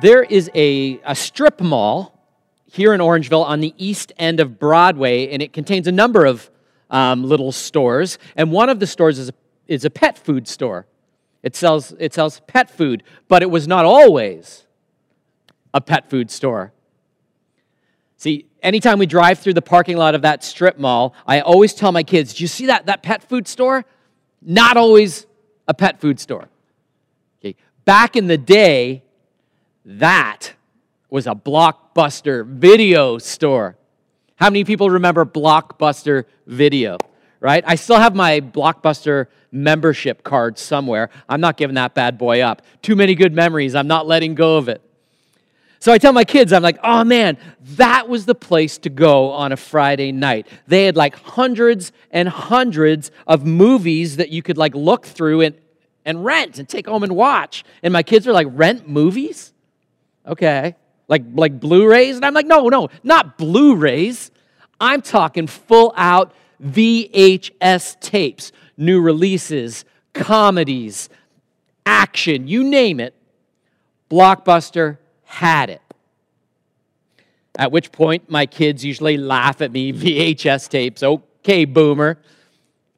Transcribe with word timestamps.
there 0.00 0.22
is 0.22 0.50
a, 0.54 1.00
a 1.04 1.14
strip 1.14 1.60
mall 1.60 2.18
here 2.66 2.94
in 2.94 3.00
Orangeville 3.00 3.44
on 3.44 3.60
the 3.60 3.74
east 3.76 4.12
end 4.18 4.40
of 4.40 4.58
Broadway, 4.58 5.28
and 5.28 5.42
it 5.42 5.52
contains 5.52 5.86
a 5.86 5.92
number 5.92 6.24
of 6.24 6.50
um, 6.90 7.24
little 7.24 7.52
stores. 7.52 8.18
And 8.36 8.52
one 8.52 8.68
of 8.68 8.80
the 8.80 8.86
stores 8.86 9.18
is 9.18 9.28
a, 9.30 9.32
is 9.66 9.84
a 9.84 9.90
pet 9.90 10.18
food 10.18 10.46
store. 10.46 10.86
It 11.42 11.56
sells, 11.56 11.92
it 11.98 12.14
sells 12.14 12.40
pet 12.46 12.70
food, 12.70 13.02
but 13.28 13.42
it 13.42 13.50
was 13.50 13.66
not 13.66 13.84
always 13.84 14.66
a 15.72 15.80
pet 15.80 16.10
food 16.10 16.30
store. 16.30 16.72
See, 18.16 18.46
anytime 18.62 18.98
we 18.98 19.06
drive 19.06 19.38
through 19.38 19.54
the 19.54 19.62
parking 19.62 19.96
lot 19.96 20.14
of 20.14 20.22
that 20.22 20.44
strip 20.44 20.78
mall, 20.78 21.14
I 21.26 21.40
always 21.40 21.72
tell 21.72 21.90
my 21.90 22.02
kids, 22.02 22.34
Do 22.34 22.44
you 22.44 22.48
see 22.48 22.66
that, 22.66 22.86
that 22.86 23.02
pet 23.02 23.22
food 23.22 23.48
store? 23.48 23.84
Not 24.42 24.76
always 24.76 25.26
a 25.66 25.74
pet 25.74 26.00
food 26.00 26.20
store. 26.20 26.48
Okay. 27.40 27.56
Back 27.84 28.16
in 28.16 28.26
the 28.26 28.38
day, 28.38 29.02
that 29.98 30.54
was 31.08 31.26
a 31.26 31.34
blockbuster 31.34 32.46
video 32.46 33.18
store. 33.18 33.76
How 34.36 34.48
many 34.48 34.64
people 34.64 34.88
remember 34.88 35.26
Blockbuster 35.26 36.24
Video? 36.46 36.96
Right? 37.40 37.64
I 37.66 37.74
still 37.74 37.96
have 37.96 38.14
my 38.14 38.40
Blockbuster 38.40 39.26
membership 39.52 40.22
card 40.22 40.58
somewhere. 40.58 41.10
I'm 41.28 41.40
not 41.40 41.56
giving 41.56 41.74
that 41.74 41.94
bad 41.94 42.16
boy 42.16 42.40
up. 42.40 42.62
Too 42.82 42.96
many 42.96 43.14
good 43.14 43.34
memories. 43.34 43.74
I'm 43.74 43.86
not 43.86 44.06
letting 44.06 44.34
go 44.34 44.56
of 44.56 44.68
it. 44.68 44.80
So 45.80 45.92
I 45.92 45.98
tell 45.98 46.12
my 46.12 46.24
kids, 46.24 46.52
I'm 46.52 46.62
like, 46.62 46.78
oh 46.84 47.04
man, 47.04 47.38
that 47.76 48.08
was 48.08 48.26
the 48.26 48.34
place 48.34 48.78
to 48.78 48.90
go 48.90 49.30
on 49.30 49.50
a 49.50 49.56
Friday 49.56 50.12
night. 50.12 50.46
They 50.66 50.84
had 50.84 50.96
like 50.96 51.16
hundreds 51.16 51.90
and 52.10 52.28
hundreds 52.28 53.10
of 53.26 53.44
movies 53.46 54.16
that 54.16 54.28
you 54.28 54.42
could 54.42 54.58
like 54.58 54.74
look 54.74 55.06
through 55.06 55.40
and, 55.40 55.58
and 56.04 56.24
rent 56.24 56.58
and 56.58 56.68
take 56.68 56.86
home 56.86 57.02
and 57.02 57.16
watch. 57.16 57.64
And 57.82 57.92
my 57.92 58.02
kids 58.02 58.28
are 58.28 58.32
like, 58.32 58.46
rent 58.50 58.88
movies? 58.88 59.52
Okay. 60.30 60.76
Like, 61.08 61.24
like 61.34 61.58
Blu-rays? 61.58 62.16
And 62.16 62.24
I'm 62.24 62.34
like, 62.34 62.46
no, 62.46 62.68
no, 62.68 62.88
not 63.02 63.36
Blu-rays. 63.36 64.30
I'm 64.80 65.02
talking 65.02 65.46
full 65.46 65.92
out 65.96 66.32
VHS 66.62 68.00
tapes, 68.00 68.52
new 68.76 69.00
releases, 69.00 69.84
comedies, 70.14 71.08
action, 71.84 72.46
you 72.46 72.62
name 72.62 73.00
it. 73.00 73.14
Blockbuster 74.10 74.98
had 75.24 75.70
it. 75.70 75.82
At 77.56 77.72
which 77.72 77.92
point, 77.92 78.30
my 78.30 78.46
kids 78.46 78.84
usually 78.84 79.16
laugh 79.16 79.60
at 79.60 79.72
me 79.72 79.92
VHS 79.92 80.68
tapes. 80.68 81.02
Okay, 81.02 81.64
boomer. 81.64 82.18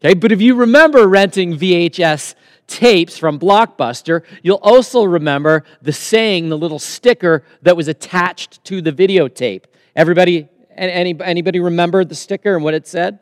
Okay, 0.05 0.15
but 0.15 0.33
if 0.33 0.41
you 0.43 0.55
remember 0.55 1.09
renting 1.09 1.57
VHS 1.57 2.35
tapes 2.73 3.19
from 3.19 3.39
Blockbuster, 3.39 4.23
you'll 4.43 4.61
also 4.63 5.05
remember 5.05 5.63
the 5.83 5.93
saying, 5.93 6.49
the 6.49 6.57
little 6.57 6.79
sticker 6.79 7.45
that 7.61 7.77
was 7.77 7.87
attached 7.87 8.65
to 8.65 8.81
the 8.81 8.91
videotape. 8.91 9.65
Everybody, 9.95 10.49
any, 10.75 11.15
anybody 11.23 11.61
remember 11.61 12.03
the 12.03 12.15
sticker 12.15 12.55
and 12.55 12.65
what 12.65 12.73
it 12.73 12.87
said? 12.87 13.19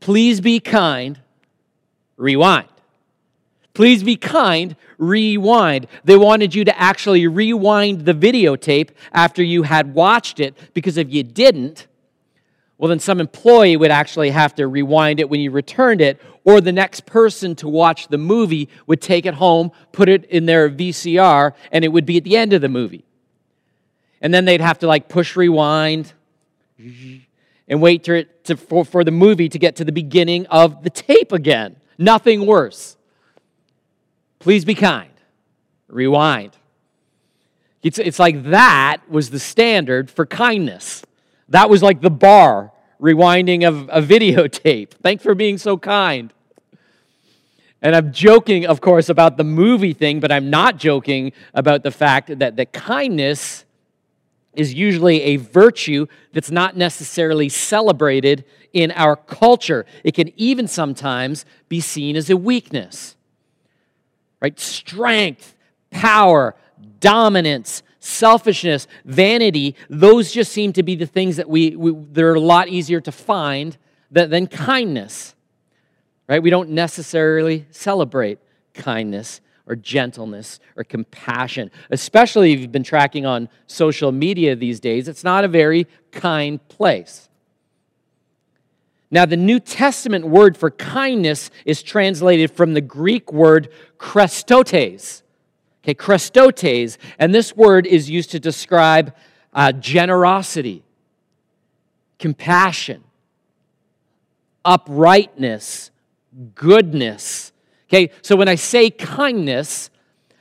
Please 0.00 0.42
be 0.42 0.60
kind, 0.60 1.18
rewind. 2.18 2.68
Please 3.72 4.02
be 4.02 4.16
kind, 4.16 4.76
rewind. 4.98 5.86
They 6.04 6.16
wanted 6.16 6.54
you 6.54 6.64
to 6.66 6.78
actually 6.78 7.26
rewind 7.26 8.04
the 8.04 8.12
videotape 8.12 8.90
after 9.12 9.42
you 9.42 9.62
had 9.62 9.94
watched 9.94 10.40
it 10.40 10.58
because 10.74 10.98
if 10.98 11.10
you 11.10 11.22
didn't, 11.22 11.86
well, 12.80 12.88
then 12.88 12.98
some 12.98 13.20
employee 13.20 13.76
would 13.76 13.90
actually 13.90 14.30
have 14.30 14.54
to 14.54 14.66
rewind 14.66 15.20
it 15.20 15.28
when 15.28 15.40
you 15.40 15.50
returned 15.50 16.00
it, 16.00 16.18
or 16.44 16.60
the 16.60 16.72
next 16.72 17.06
person 17.06 17.54
to 17.56 17.68
watch 17.68 18.08
the 18.08 18.18
movie 18.18 18.68
would 18.86 19.00
take 19.00 19.26
it 19.26 19.34
home, 19.34 19.72
put 19.92 20.08
it 20.08 20.24
in 20.26 20.46
their 20.46 20.70
VCR, 20.70 21.52
and 21.70 21.84
it 21.84 21.88
would 21.88 22.06
be 22.06 22.16
at 22.16 22.24
the 22.24 22.36
end 22.36 22.52
of 22.52 22.60
the 22.60 22.68
movie. 22.68 23.04
And 24.20 24.32
then 24.32 24.44
they'd 24.44 24.60
have 24.60 24.78
to 24.80 24.86
like 24.86 25.08
push 25.08 25.36
rewind 25.36 26.12
and 26.78 27.80
wait 27.80 28.04
to, 28.04 28.24
to, 28.44 28.56
for, 28.56 28.84
for 28.84 29.04
the 29.04 29.10
movie 29.10 29.48
to 29.48 29.58
get 29.58 29.76
to 29.76 29.84
the 29.84 29.92
beginning 29.92 30.46
of 30.46 30.82
the 30.82 30.90
tape 30.90 31.32
again. 31.32 31.76
Nothing 31.98 32.46
worse. 32.46 32.96
Please 34.38 34.64
be 34.64 34.74
kind. 34.74 35.10
Rewind. 35.88 36.56
It's, 37.82 37.98
it's 37.98 38.18
like 38.18 38.44
that 38.44 38.98
was 39.08 39.30
the 39.30 39.38
standard 39.38 40.10
for 40.10 40.26
kindness. 40.26 41.04
That 41.48 41.70
was 41.70 41.82
like 41.82 42.00
the 42.00 42.10
bar 42.10 42.72
rewinding 43.00 43.66
of 43.66 43.88
a 43.88 44.02
videotape. 44.02 44.90
Thanks 45.02 45.22
for 45.22 45.34
being 45.34 45.58
so 45.58 45.76
kind. 45.76 46.32
And 47.82 47.96
I'm 47.96 48.12
joking, 48.12 48.66
of 48.66 48.80
course, 48.80 49.08
about 49.08 49.36
the 49.36 49.44
movie 49.44 49.94
thing, 49.94 50.20
but 50.20 50.30
I'm 50.30 50.50
not 50.50 50.76
joking 50.76 51.32
about 51.54 51.82
the 51.82 51.90
fact 51.90 52.38
that 52.38 52.56
the 52.56 52.66
kindness 52.66 53.64
is 54.52 54.74
usually 54.74 55.22
a 55.22 55.36
virtue 55.36 56.06
that's 56.32 56.50
not 56.50 56.76
necessarily 56.76 57.48
celebrated 57.48 58.44
in 58.72 58.90
our 58.92 59.16
culture. 59.16 59.86
It 60.04 60.14
can 60.14 60.30
even 60.36 60.68
sometimes 60.68 61.46
be 61.68 61.80
seen 61.80 62.16
as 62.16 62.28
a 62.28 62.36
weakness. 62.36 63.16
Right? 64.42 64.58
Strength, 64.58 65.54
power, 65.90 66.56
dominance, 66.98 67.82
selfishness, 68.00 68.88
vanity, 69.04 69.76
those 69.88 70.32
just 70.32 70.52
seem 70.52 70.72
to 70.72 70.82
be 70.82 70.96
the 70.96 71.06
things 71.06 71.36
that 71.36 71.48
we, 71.48 71.76
we 71.76 71.94
they're 72.10 72.34
a 72.34 72.40
lot 72.40 72.68
easier 72.68 73.00
to 73.02 73.12
find 73.12 73.76
than, 74.10 74.30
than 74.30 74.46
kindness. 74.46 75.34
Right? 76.28 76.42
We 76.42 76.50
don't 76.50 76.70
necessarily 76.70 77.66
celebrate 77.70 78.38
kindness 78.74 79.40
or 79.66 79.76
gentleness 79.76 80.58
or 80.76 80.84
compassion, 80.84 81.70
especially 81.90 82.52
if 82.52 82.60
you've 82.60 82.72
been 82.72 82.82
tracking 82.82 83.26
on 83.26 83.48
social 83.66 84.10
media 84.10 84.56
these 84.56 84.80
days. 84.80 85.06
It's 85.06 85.24
not 85.24 85.44
a 85.44 85.48
very 85.48 85.86
kind 86.10 86.66
place. 86.68 87.28
Now, 89.12 89.26
the 89.26 89.36
New 89.36 89.58
Testament 89.58 90.26
word 90.26 90.56
for 90.56 90.70
kindness 90.70 91.50
is 91.64 91.82
translated 91.82 92.52
from 92.52 92.74
the 92.74 92.80
Greek 92.80 93.32
word 93.32 93.68
chrestotes, 93.98 95.22
Okay, 95.82 95.94
Chrestotes, 95.94 96.98
and 97.18 97.34
this 97.34 97.56
word 97.56 97.86
is 97.86 98.10
used 98.10 98.30
to 98.32 98.40
describe 98.40 99.14
uh, 99.54 99.72
generosity, 99.72 100.82
compassion, 102.18 103.02
uprightness, 104.64 105.90
goodness. 106.54 107.52
Okay, 107.88 108.10
so 108.22 108.36
when 108.36 108.48
I 108.48 108.56
say 108.56 108.90
kindness, 108.90 109.90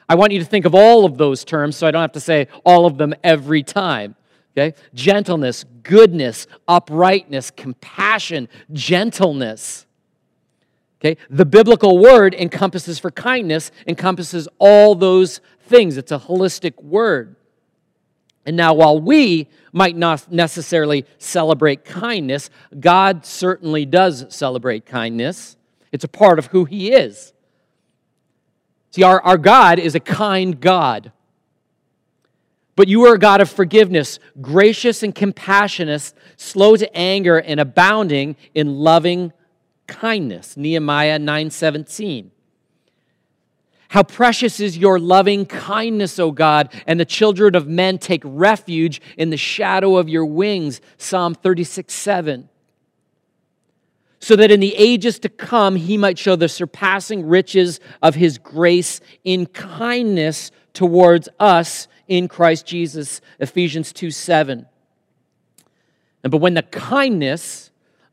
I 0.08 0.16
want 0.16 0.34
you 0.34 0.40
to 0.40 0.46
think 0.46 0.66
of 0.66 0.76
all 0.76 1.06
of 1.06 1.18
those 1.18 1.46
terms 1.46 1.78
so 1.78 1.88
I 1.88 1.92
don't 1.92 2.02
have 2.02 2.12
to 2.14 2.20
say 2.20 2.48
all 2.66 2.86
of 2.86 2.98
them 2.98 3.14
every 3.24 3.64
time. 3.64 4.16
Okay, 4.58 4.76
gentleness, 4.94 5.64
goodness, 5.84 6.48
uprightness, 6.68 7.50
compassion, 7.52 8.50
gentleness. 8.74 9.86
Okay? 11.00 11.18
The 11.30 11.46
biblical 11.46 11.98
word 11.98 12.36
encompasses 12.36 13.00
for 13.00 13.12
kindness, 13.12 13.72
encompasses 13.88 14.48
all 14.58 14.96
those 14.96 15.40
things. 15.62 15.98
It's 15.98 16.12
a 16.12 16.20
holistic 16.20 16.82
word. 16.84 17.36
And 18.46 18.58
now, 18.58 18.74
while 18.74 19.00
we 19.00 19.48
might 19.72 19.96
not 19.96 20.32
necessarily 20.32 21.06
celebrate 21.18 21.86
kindness, 21.86 22.50
God 22.80 23.26
certainly 23.26 23.86
does 23.86 24.26
celebrate 24.30 24.86
kindness. 24.86 25.56
It's 25.92 26.04
a 26.04 26.10
part 26.10 26.40
of 26.40 26.48
who 26.48 26.66
He 26.66 26.92
is. 26.92 27.34
See, 28.92 29.04
our, 29.04 29.22
our 29.22 29.38
God 29.38 29.78
is 29.78 29.94
a 29.94 30.00
kind 30.00 30.60
God. 30.60 31.12
But 32.76 32.88
you 32.88 33.06
are 33.06 33.16
a 33.16 33.20
God 33.20 33.42
of 33.42 33.50
forgiveness, 33.50 34.20
gracious 34.42 35.04
and 35.04 35.14
compassionate, 35.14 36.14
slow 36.38 36.76
to 36.76 36.96
anger, 36.96 37.38
and 37.38 37.60
abounding 37.60 38.36
in 38.56 38.78
loving 38.78 39.34
kindness 39.90 40.56
nehemiah 40.56 41.18
9:17 41.20 42.32
how 43.90 44.04
precious 44.04 44.60
is 44.60 44.78
your 44.78 45.00
loving 45.00 45.48
kindness, 45.48 46.20
O 46.20 46.32
God, 46.32 46.72
and 46.86 47.00
the 47.00 47.06
children 47.06 47.56
of 47.56 47.68
men 47.68 47.98
take 47.98 48.22
refuge 48.24 49.02
in 49.18 49.32
the 49.32 49.38
shadow 49.38 49.98
of 49.98 50.08
your 50.08 50.26
wings. 50.26 50.80
Psalm 50.98 51.34
36 51.34 51.92
7. 51.92 52.50
So 54.20 54.36
that 54.36 54.52
in 54.52 54.60
the 54.60 54.76
ages 54.76 55.18
to 55.20 55.30
come 55.30 55.76
he 55.76 55.98
might 55.98 56.20
show 56.20 56.36
the 56.36 56.50
surpassing 56.50 57.28
riches 57.28 57.80
of 58.02 58.14
his 58.14 58.38
grace 58.38 59.02
in 59.24 59.48
kindness 59.48 60.52
towards 60.74 61.28
us 61.40 61.88
in 62.08 62.28
Christ 62.28 62.68
Jesus. 62.68 63.22
Ephesians 63.40 63.92
2 63.92 64.12
7. 64.12 64.68
And 66.24 66.32
but 66.32 66.38
when 66.38 66.54
the 66.54 66.62
kindness 66.62 67.69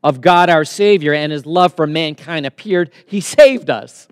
of 0.07 0.21
God 0.21 0.49
our 0.49 0.63
Savior 0.63 1.13
and 1.13 1.33
his 1.33 1.45
love 1.45 1.73
for 1.73 1.85
mankind 1.85 2.45
appeared, 2.45 2.91
he 3.05 3.19
saved 3.19 3.69
us. 3.69 4.07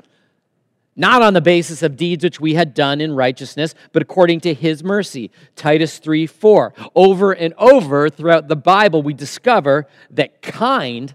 Not 0.93 1.21
on 1.21 1.33
the 1.33 1.39
basis 1.39 1.81
of 1.83 1.95
deeds 1.95 2.21
which 2.21 2.41
we 2.41 2.53
had 2.53 2.73
done 2.73 2.99
in 2.99 3.15
righteousness, 3.15 3.73
but 3.93 4.01
according 4.01 4.41
to 4.41 4.53
his 4.53 4.83
mercy. 4.83 5.31
Titus 5.55 5.97
3 5.97 6.27
4. 6.27 6.73
Over 6.95 7.31
and 7.31 7.53
over 7.57 8.09
throughout 8.09 8.49
the 8.49 8.57
Bible, 8.57 9.03
we 9.03 9.13
discover 9.13 9.87
that 10.11 10.41
kind 10.41 11.13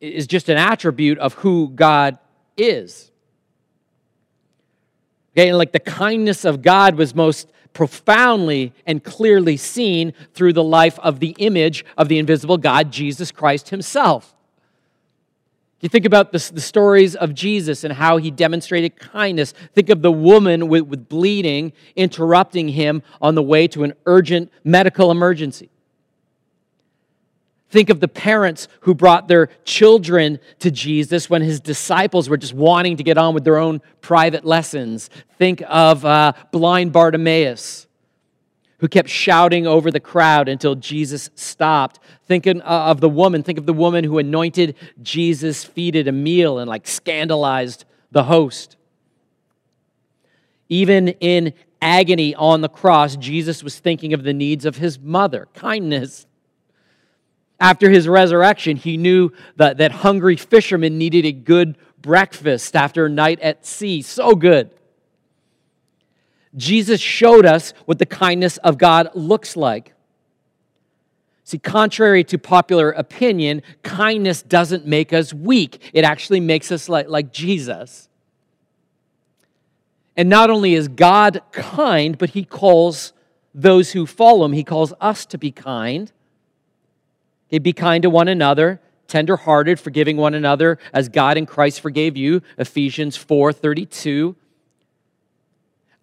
is 0.00 0.26
just 0.26 0.48
an 0.48 0.56
attribute 0.56 1.18
of 1.18 1.34
who 1.34 1.68
God 1.68 2.16
is. 2.56 3.10
Okay, 5.34 5.50
and 5.50 5.58
like 5.58 5.72
the 5.72 5.80
kindness 5.80 6.46
of 6.46 6.62
God 6.62 6.94
was 6.94 7.14
most 7.14 7.52
profoundly 7.72 8.72
and 8.86 9.02
clearly 9.02 9.56
seen 9.56 10.12
through 10.34 10.52
the 10.52 10.64
life 10.64 10.98
of 11.00 11.20
the 11.20 11.34
image 11.38 11.84
of 11.96 12.08
the 12.08 12.18
invisible 12.18 12.58
God, 12.58 12.90
Jesus 12.90 13.30
Christ 13.30 13.70
Himself. 13.70 14.34
You 15.82 15.88
think 15.88 16.04
about 16.04 16.30
the, 16.30 16.38
stories 16.38 17.16
of 17.16 17.34
Jesus 17.34 17.82
and 17.82 17.92
how 17.92 18.16
he 18.16 18.30
demonstrated 18.30 18.96
kindness. 19.00 19.52
Think 19.74 19.90
of 19.90 20.00
the 20.00 20.12
woman 20.12 20.68
with, 20.68 20.84
with 20.84 21.08
bleeding 21.08 21.72
interrupting 21.96 22.68
him 22.68 23.02
on 23.20 23.34
the 23.34 23.42
way 23.42 23.66
to 23.66 23.82
an 23.82 23.94
urgent 24.06 24.52
medical 24.62 25.10
emergency. 25.10 25.71
Think 27.72 27.88
of 27.88 28.00
the 28.00 28.08
parents 28.08 28.68
who 28.80 28.94
brought 28.94 29.28
their 29.28 29.46
children 29.64 30.38
to 30.58 30.70
Jesus 30.70 31.30
when 31.30 31.40
his 31.40 31.58
disciples 31.58 32.28
were 32.28 32.36
just 32.36 32.52
wanting 32.52 32.98
to 32.98 33.02
get 33.02 33.16
on 33.16 33.32
with 33.32 33.44
their 33.44 33.56
own 33.56 33.80
private 34.02 34.44
lessons. 34.44 35.08
Think 35.38 35.62
of 35.66 36.04
uh, 36.04 36.34
blind 36.50 36.92
Bartimaeus 36.92 37.86
who 38.76 38.88
kept 38.88 39.08
shouting 39.08 39.66
over 39.66 39.90
the 39.90 40.00
crowd 40.00 40.50
until 40.50 40.74
Jesus 40.74 41.30
stopped. 41.34 41.98
Thinking 42.26 42.60
uh, 42.60 42.64
of 42.64 43.00
the 43.00 43.08
woman, 43.08 43.42
think 43.42 43.58
of 43.58 43.64
the 43.64 43.72
woman 43.72 44.04
who 44.04 44.18
anointed 44.18 44.76
Jesus' 45.00 45.64
feet 45.64 45.96
at 45.96 46.06
a 46.06 46.12
meal 46.12 46.58
and 46.58 46.68
like 46.68 46.86
scandalized 46.86 47.86
the 48.10 48.24
host. 48.24 48.76
Even 50.68 51.08
in 51.08 51.54
agony 51.80 52.34
on 52.34 52.60
the 52.60 52.68
cross, 52.68 53.16
Jesus 53.16 53.64
was 53.64 53.78
thinking 53.78 54.12
of 54.12 54.24
the 54.24 54.34
needs 54.34 54.66
of 54.66 54.76
his 54.76 54.98
mother, 54.98 55.48
kindness 55.54 56.26
after 57.62 57.88
his 57.88 58.08
resurrection, 58.08 58.76
he 58.76 58.96
knew 58.96 59.30
that, 59.54 59.76
that 59.76 59.92
hungry 59.92 60.34
fishermen 60.34 60.98
needed 60.98 61.24
a 61.24 61.30
good 61.30 61.78
breakfast 62.00 62.74
after 62.74 63.06
a 63.06 63.08
night 63.08 63.38
at 63.38 63.64
sea. 63.64 64.02
So 64.02 64.34
good. 64.34 64.68
Jesus 66.56 67.00
showed 67.00 67.46
us 67.46 67.72
what 67.86 68.00
the 68.00 68.04
kindness 68.04 68.56
of 68.58 68.78
God 68.78 69.10
looks 69.14 69.56
like. 69.56 69.94
See, 71.44 71.58
contrary 71.58 72.24
to 72.24 72.38
popular 72.38 72.90
opinion, 72.90 73.62
kindness 73.84 74.42
doesn't 74.42 74.84
make 74.84 75.12
us 75.12 75.32
weak. 75.32 75.90
It 75.92 76.02
actually 76.04 76.40
makes 76.40 76.72
us 76.72 76.88
like, 76.88 77.08
like 77.08 77.32
Jesus. 77.32 78.08
And 80.16 80.28
not 80.28 80.50
only 80.50 80.74
is 80.74 80.88
God 80.88 81.42
kind, 81.52 82.18
but 82.18 82.30
he 82.30 82.44
calls 82.44 83.12
those 83.54 83.92
who 83.92 84.04
follow 84.04 84.46
him, 84.46 84.52
he 84.52 84.64
calls 84.64 84.92
us 85.00 85.24
to 85.26 85.38
be 85.38 85.52
kind. 85.52 86.10
Be 87.58 87.72
kind 87.72 88.02
to 88.02 88.10
one 88.10 88.28
another, 88.28 88.80
tenderhearted, 89.08 89.78
forgiving 89.78 90.16
one 90.16 90.34
another 90.34 90.78
as 90.92 91.08
God 91.08 91.36
in 91.36 91.46
Christ 91.46 91.80
forgave 91.80 92.16
you. 92.16 92.42
Ephesians 92.56 93.16
4 93.16 93.52
32. 93.52 94.36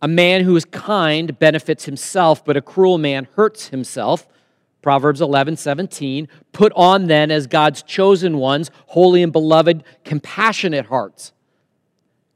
A 0.02 0.08
man 0.08 0.44
who 0.44 0.56
is 0.56 0.64
kind 0.66 1.38
benefits 1.38 1.86
himself, 1.86 2.46
but 2.46 2.56
a 2.56 2.62
cruel 2.62 2.98
man 2.98 3.28
hurts 3.36 3.68
himself. 3.70 4.28
Proverbs 4.82 5.20
11, 5.20 5.58
17. 5.58 6.30
Put 6.54 6.72
on 6.76 7.08
then 7.08 7.32
as 7.32 7.48
God's 7.48 7.84
chosen 7.84 8.38
ones, 8.38 8.72
holy 8.88 9.22
and 9.22 9.34
beloved, 9.34 9.84
compassionate 10.06 10.86
hearts, 10.86 11.34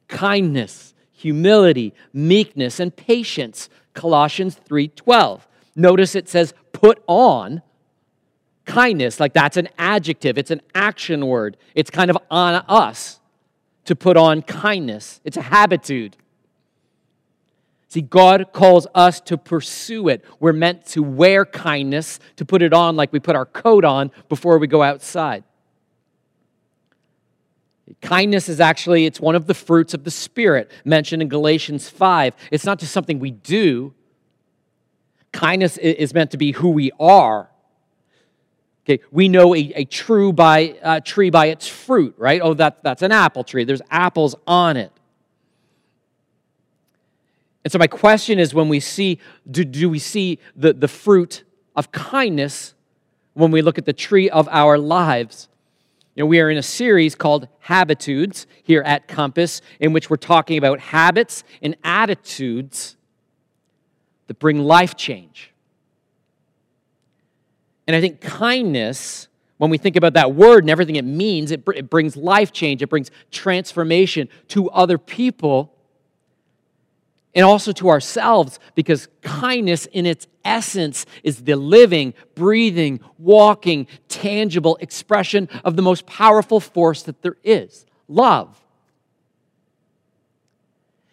kindness, 0.09 0.93
humility, 1.13 1.93
meekness, 2.11 2.81
and 2.81 2.93
patience. 2.93 3.69
Colossians 3.93 4.55
3, 4.55 4.89
12. 4.89 5.47
Notice 5.75 6.15
it 6.15 6.27
says, 6.27 6.53
put 6.73 7.01
on 7.07 7.61
kindness, 8.65 9.19
like 9.19 9.33
that's 9.33 9.57
an 9.57 9.69
adjective, 9.77 10.37
it's 10.37 10.51
an 10.51 10.61
action 10.73 11.27
word. 11.27 11.57
It's 11.75 11.89
kind 11.89 12.09
of 12.09 12.17
on 12.29 12.63
us 12.67 13.19
to 13.85 13.95
put 13.95 14.17
on 14.17 14.41
kindness, 14.41 15.19
it's 15.23 15.37
a 15.37 15.41
habitude. 15.41 16.17
See, 17.89 18.01
God 18.01 18.53
calls 18.53 18.87
us 18.95 19.21
to 19.21 19.37
pursue 19.37 20.07
it. 20.07 20.25
We're 20.39 20.51
meant 20.51 20.87
to 20.87 21.03
wear 21.03 21.45
kindness, 21.45 22.19
to 22.37 22.45
put 22.45 22.63
it 22.63 22.73
on 22.73 22.95
like 22.95 23.13
we 23.13 23.19
put 23.19 23.35
our 23.35 23.45
coat 23.45 23.85
on 23.85 24.09
before 24.29 24.57
we 24.57 24.65
go 24.65 24.81
outside. 24.81 25.43
Kindness 28.01 28.49
is 28.49 28.59
actually 28.59 29.05
it's 29.05 29.19
one 29.19 29.35
of 29.35 29.45
the 29.45 29.53
fruits 29.53 29.93
of 29.93 30.05
the 30.05 30.09
spirit 30.09 30.71
mentioned 30.83 31.21
in 31.21 31.27
Galatians 31.27 31.87
5. 31.87 32.33
It's 32.49 32.65
not 32.65 32.79
just 32.79 32.93
something 32.93 33.19
we 33.19 33.29
do. 33.29 33.93
Kindness 35.31 35.77
is 35.77 36.15
meant 36.15 36.31
to 36.31 36.37
be 36.37 36.53
who 36.53 36.69
we 36.69 36.91
are. 36.99 37.49
Okay, 38.85 39.01
we 39.11 39.29
know 39.29 39.55
a, 39.55 39.59
a 39.75 39.85
true 39.85 40.33
by, 40.33 40.75
uh, 40.83 40.99
tree 40.99 41.29
by 41.29 41.45
its 41.45 41.67
fruit, 41.67 42.15
right? 42.17 42.41
Oh, 42.43 42.53
that, 42.55 42.83
that's 42.83 43.01
an 43.01 43.13
apple 43.13 43.45
tree. 43.45 43.63
There's 43.63 43.81
apples 43.89 44.35
on 44.45 44.75
it. 44.75 44.91
And 47.63 47.71
so 47.71 47.79
my 47.79 47.87
question 47.87 48.39
is 48.39 48.53
when 48.53 48.67
we 48.67 48.81
see, 48.81 49.19
do, 49.49 49.63
do 49.63 49.89
we 49.89 49.99
see 49.99 50.39
the, 50.57 50.73
the 50.73 50.89
fruit 50.89 51.45
of 51.77 51.93
kindness 51.93 52.73
when 53.33 53.51
we 53.51 53.61
look 53.61 53.77
at 53.77 53.85
the 53.85 53.93
tree 53.93 54.29
of 54.29 54.49
our 54.51 54.77
lives? 54.77 55.47
You 56.15 56.23
know, 56.23 56.27
we 56.27 56.41
are 56.41 56.49
in 56.49 56.57
a 56.57 56.63
series 56.63 57.15
called 57.15 57.47
Habitudes 57.61 58.47
here 58.63 58.81
at 58.81 59.07
Compass, 59.07 59.61
in 59.79 59.93
which 59.93 60.09
we're 60.09 60.17
talking 60.17 60.57
about 60.57 60.79
habits 60.79 61.45
and 61.61 61.77
attitudes 61.85 62.97
that 64.27 64.39
bring 64.39 64.59
life 64.59 64.97
change. 64.97 65.52
And 67.87 67.95
I 67.95 68.01
think 68.01 68.21
kindness, 68.21 69.27
when 69.57 69.69
we 69.69 69.77
think 69.77 69.95
about 69.95 70.13
that 70.13 70.33
word 70.33 70.63
and 70.63 70.69
everything 70.69 70.95
it 70.95 71.05
means, 71.05 71.51
it, 71.51 71.65
br- 71.65 71.73
it 71.73 71.89
brings 71.89 72.15
life 72.15 72.51
change, 72.51 72.81
it 72.81 72.89
brings 72.89 73.11
transformation 73.31 74.29
to 74.49 74.69
other 74.69 74.97
people 74.97 75.73
and 77.35 77.45
also 77.45 77.71
to 77.71 77.89
ourselves 77.89 78.59
because 78.75 79.07
kindness 79.21 79.85
in 79.87 80.05
its 80.05 80.27
essence 80.45 81.05
is 81.23 81.43
the 81.43 81.55
living, 81.55 82.13
breathing, 82.35 82.99
walking, 83.17 83.87
tangible 84.07 84.77
expression 84.79 85.49
of 85.63 85.75
the 85.75 85.81
most 85.81 86.05
powerful 86.05 86.59
force 86.59 87.03
that 87.03 87.21
there 87.21 87.37
is 87.43 87.85
love. 88.07 88.59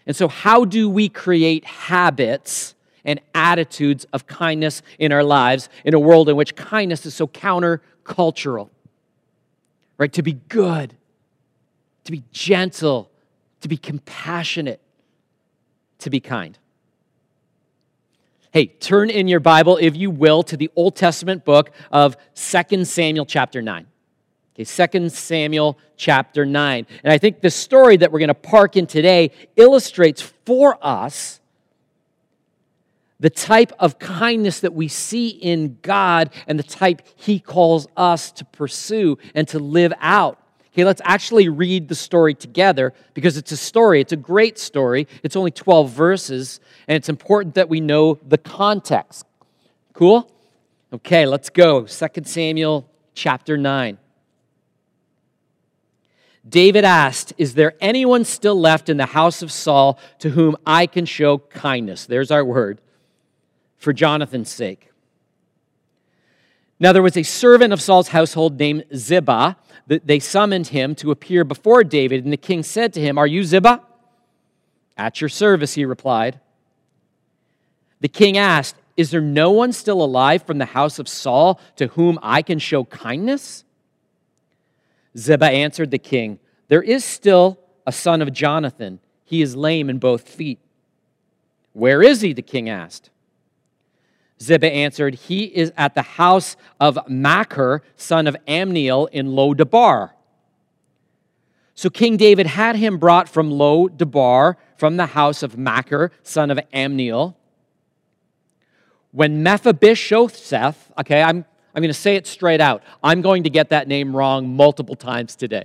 And 0.07 0.17
so, 0.17 0.29
how 0.29 0.65
do 0.65 0.91
we 0.91 1.09
create 1.09 1.65
habits 1.65 2.75
and 3.05 3.21
attitudes 3.35 4.07
of 4.13 4.27
kindness 4.27 4.83
in 4.99 5.13
our 5.13 5.25
lives 5.25 5.69
in 5.85 5.95
a 5.95 5.99
world 5.99 6.29
in 6.29 6.37
which 6.37 6.57
kindness 6.57 7.07
is 7.07 7.15
so 7.15 7.27
countercultural. 7.27 8.71
Right? 9.99 10.13
To 10.13 10.23
be 10.23 10.35
good, 10.49 10.97
to 12.05 12.13
be 12.13 12.23
gentle, 12.33 13.11
to 13.61 13.69
be 13.69 13.77
compassionate, 13.77 14.81
to 15.99 16.11
be 16.11 16.21
kind. 16.21 16.59
Hey, 18.53 18.67
turn 18.67 19.11
in 19.11 19.29
your 19.29 19.39
Bible, 19.39 19.79
if 19.81 19.97
you 19.97 20.11
will, 20.11 20.43
to 20.45 20.57
the 20.57 20.71
Old 20.75 20.97
Testament 20.97 21.45
book 21.45 21.71
of 21.93 22.17
2 22.35 22.85
Samuel 22.85 23.25
chapter 23.25 23.63
9. 23.63 23.87
Okay, 24.55 24.65
2 24.65 25.09
Samuel 25.09 25.79
chapter 25.97 26.45
9. 26.45 26.87
And 27.05 27.13
I 27.13 27.19
think 27.19 27.43
the 27.43 27.51
story 27.51 27.97
that 27.99 28.11
we're 28.11 28.19
going 28.19 28.29
to 28.29 28.35
park 28.35 28.77
in 28.77 28.87
today 28.87 29.31
illustrates 29.55 30.21
for 30.45 30.77
us 30.85 31.40
the 33.21 33.31
type 33.31 33.73
of 33.79 33.99
kindness 33.99 34.61
that 34.61 34.73
we 34.75 34.89
see 34.89 35.29
in 35.29 35.79
God 35.83 36.31
and 36.47 36.59
the 36.59 36.65
type 36.65 37.03
He 37.15 37.39
calls 37.39 37.87
us 37.97 38.33
to 38.33 38.45
pursue 38.47 39.19
and 39.35 39.47
to 39.49 39.59
live 39.59 39.93
out. 40.01 40.39
Okay, 40.73 40.85
let's 40.85 41.03
actually 41.05 41.49
read 41.49 41.89
the 41.89 41.95
story 41.95 42.33
together 42.33 42.95
because 43.13 43.37
it's 43.37 43.53
a 43.53 43.57
story. 43.57 44.01
It's 44.01 44.13
a 44.13 44.17
great 44.17 44.59
story. 44.59 45.07
It's 45.23 45.37
only 45.37 45.51
12 45.51 45.91
verses, 45.91 46.61
and 46.89 46.97
it's 46.97 47.09
important 47.09 47.57
that 47.57 47.69
we 47.69 47.81
know 47.81 48.19
the 48.27 48.39
context. 48.39 49.27
Cool? 49.93 50.31
Okay, 50.93 51.27
let's 51.27 51.51
go. 51.51 51.87
2 51.87 52.07
Samuel 52.25 52.89
chapter 53.15 53.57
9. 53.57 53.99
David 56.49 56.85
asked, 56.85 57.35
Is 57.37 57.55
there 57.55 57.75
anyone 57.81 58.25
still 58.25 58.59
left 58.59 58.89
in 58.89 58.97
the 58.97 59.07
house 59.07 59.43
of 59.43 59.53
Saul 59.53 59.99
to 60.21 60.31
whom 60.31 60.57
I 60.65 60.87
can 60.87 61.05
show 61.05 61.39
kindness? 61.39 62.07
There's 62.07 62.31
our 62.31 62.45
word 62.45 62.81
for 63.81 63.93
Jonathan's 63.93 64.51
sake. 64.51 64.91
Now, 66.79 66.93
there 66.93 67.03
was 67.03 67.17
a 67.17 67.23
servant 67.23 67.73
of 67.73 67.83
Saul's 67.83 68.09
household 68.09 68.59
named 68.59 68.85
Ziba. 68.95 69.57
They 69.87 70.19
summoned 70.19 70.69
him 70.69 70.95
to 70.97 71.11
appear 71.11 71.45
before 71.45 71.83
David, 71.83 72.25
and 72.25 72.33
the 72.33 72.39
king 72.39 72.63
said 72.63 72.93
to 72.93 73.01
him, 73.01 73.19
Are 73.19 73.27
you 73.27 73.43
Ziba? 73.43 73.83
At 74.97 75.21
your 75.21 75.29
service, 75.29 75.75
he 75.75 75.85
replied. 75.85 76.41
The 78.01 78.09
king 78.09 78.39
asked, 78.39 78.77
Is 78.97 79.11
there 79.11 79.21
no 79.21 79.51
one 79.51 79.73
still 79.73 80.03
alive 80.03 80.43
from 80.45 80.59
the 80.59 80.67
house 80.67 80.99
of 80.99 81.09
Saul 81.09 81.61
to 81.77 81.89
whom 81.89 82.19
I 82.23 82.43
can 82.43 82.59
show 82.59 82.85
kindness? 82.85 83.65
Ziba 85.17 85.47
answered 85.47 85.91
the 85.91 85.99
king, 85.99 86.39
There 86.69 86.83
is 86.83 87.05
still 87.05 87.59
a 87.87 87.93
son 87.93 88.23
of 88.23 88.33
Jonathan. 88.33 89.01
He 89.25 89.43
is 89.43 89.57
lame 89.57 89.91
in 89.91 89.99
both 89.99 90.29
feet. 90.29 90.59
Where 91.73 92.03
is 92.03 92.21
he? 92.21 92.33
The 92.33 92.43
king 92.43 92.69
asked. 92.69 93.11
Ziba 94.43 94.71
answered, 94.71 95.15
He 95.15 95.45
is 95.45 95.73
at 95.77 95.95
the 95.95 96.03
house 96.03 96.57
of 96.79 96.99
Machir, 97.09 97.83
son 97.97 98.27
of 98.27 98.37
Ammiel, 98.49 99.09
in 99.11 99.35
Lo 99.35 99.55
Debar. 99.55 100.15
So 101.75 101.91
King 101.91 102.17
David 102.17 102.47
had 102.47 102.77
him 102.77 102.99
brought 102.99 103.29
from 103.29 103.51
Lo 103.51 103.89
Debar, 103.89 104.57
from 104.77 104.97
the 104.97 105.07
house 105.07 105.43
of 105.43 105.57
Machir, 105.59 106.11
son 106.23 106.51
of 106.51 106.59
Ammiel. 106.73 107.35
When 109.13 109.43
Mephibosheth, 109.43 110.93
okay, 110.99 111.23
I'm, 111.23 111.45
I'm 111.75 111.83
going 111.83 111.89
to 111.89 111.95
say 111.95 112.17
it 112.17 112.27
straight 112.27 112.61
out. 112.61 112.83
I'm 113.03 113.23
going 113.23 113.43
to 113.45 113.51
get 113.51 113.71
that 113.71 113.89
name 113.89 114.15
wrong 114.15 114.55
multiple 114.55 114.95
times 114.95 115.37
today. 115.37 115.65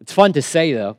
It's 0.00 0.12
fun 0.12 0.32
to 0.34 0.42
say, 0.42 0.72
though. 0.72 0.98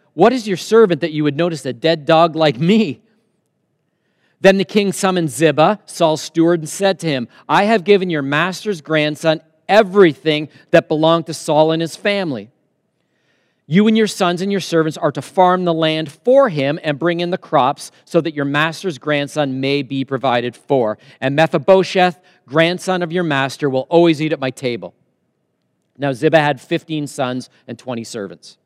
What 0.21 0.33
is 0.33 0.47
your 0.47 0.55
servant 0.55 1.01
that 1.01 1.13
you 1.13 1.23
would 1.23 1.35
notice 1.35 1.65
a 1.65 1.73
dead 1.73 2.05
dog 2.05 2.35
like 2.35 2.59
me? 2.59 3.01
Then 4.39 4.59
the 4.59 4.63
king 4.63 4.93
summoned 4.93 5.31
Ziba, 5.31 5.79
Saul's 5.87 6.21
steward, 6.21 6.59
and 6.59 6.69
said 6.69 6.99
to 6.99 7.07
him, 7.07 7.27
I 7.49 7.63
have 7.63 7.83
given 7.83 8.11
your 8.11 8.21
master's 8.21 8.81
grandson 8.81 9.41
everything 9.67 10.49
that 10.69 10.87
belonged 10.87 11.25
to 11.25 11.33
Saul 11.33 11.71
and 11.71 11.81
his 11.81 11.95
family. 11.95 12.51
You 13.65 13.87
and 13.87 13.97
your 13.97 14.05
sons 14.05 14.43
and 14.43 14.51
your 14.51 14.61
servants 14.61 14.95
are 14.95 15.11
to 15.11 15.23
farm 15.23 15.65
the 15.65 15.73
land 15.73 16.11
for 16.11 16.49
him 16.49 16.79
and 16.83 16.99
bring 16.99 17.19
in 17.19 17.31
the 17.31 17.39
crops 17.39 17.91
so 18.05 18.21
that 18.21 18.35
your 18.35 18.45
master's 18.45 18.99
grandson 18.99 19.59
may 19.59 19.81
be 19.81 20.05
provided 20.05 20.55
for. 20.55 20.99
And 21.19 21.35
Mephibosheth, 21.35 22.21
grandson 22.45 23.01
of 23.01 23.11
your 23.11 23.23
master, 23.23 23.71
will 23.71 23.87
always 23.89 24.21
eat 24.21 24.33
at 24.33 24.39
my 24.39 24.51
table. 24.51 24.93
Now 25.97 26.13
Ziba 26.13 26.37
had 26.37 26.61
15 26.61 27.07
sons 27.07 27.49
and 27.67 27.79
20 27.79 28.03
servants. 28.03 28.59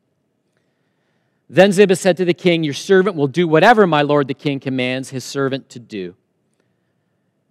Then 1.48 1.72
Ziba 1.72 1.94
said 1.96 2.16
to 2.16 2.24
the 2.24 2.34
king, 2.34 2.64
Your 2.64 2.74
servant 2.74 3.16
will 3.16 3.28
do 3.28 3.46
whatever 3.46 3.86
my 3.86 4.02
lord 4.02 4.28
the 4.28 4.34
king 4.34 4.58
commands 4.58 5.10
his 5.10 5.24
servant 5.24 5.68
to 5.70 5.78
do. 5.78 6.16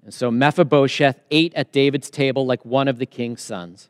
And 0.04 0.14
so 0.14 0.30
Mephibosheth 0.30 1.20
ate 1.32 1.54
at 1.56 1.72
David's 1.72 2.10
table 2.10 2.46
like 2.46 2.64
one 2.64 2.88
of 2.88 3.00
the 3.00 3.06
king's 3.06 3.42
sons. 3.42 3.90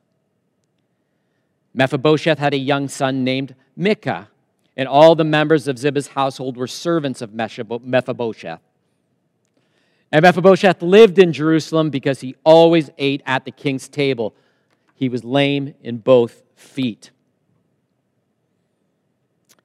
Mephibosheth 1.74 2.39
had 2.39 2.53
a 2.53 2.57
young 2.57 2.88
son 2.88 3.24
named 3.24 3.53
Micah, 3.75 4.29
and 4.77 4.88
all 4.88 5.15
the 5.15 5.25
members 5.25 5.67
of 5.67 5.77
Ziba's 5.77 6.07
household 6.07 6.55
were 6.55 6.67
servants 6.67 7.21
of 7.21 7.33
Mephibosheth. 7.33 8.62
And 10.12 10.21
Mephibosheth 10.21 10.81
lived 10.81 11.19
in 11.19 11.33
Jerusalem 11.33 11.89
because 11.89 12.21
he 12.21 12.35
always 12.45 12.89
ate 12.97 13.21
at 13.25 13.43
the 13.43 13.51
king's 13.51 13.89
table. 13.89 14.33
He 14.93 15.09
was 15.09 15.25
lame 15.25 15.74
in 15.83 15.97
both 15.97 16.43
feet. 16.55 17.12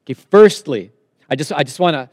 Okay, 0.05 0.13
firstly, 0.13 0.91
I 1.29 1.35
just, 1.35 1.51
I 1.51 1.63
just 1.63 1.79
want 1.79 1.93
to, 1.95 2.09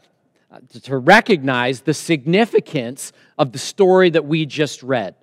uh, 0.51 0.59
to 0.83 0.97
recognize 0.97 1.81
the 1.81 1.93
significance 1.93 3.11
of 3.37 3.51
the 3.51 3.59
story 3.59 4.09
that 4.11 4.25
we 4.25 4.45
just 4.45 4.83
read. 4.83 5.15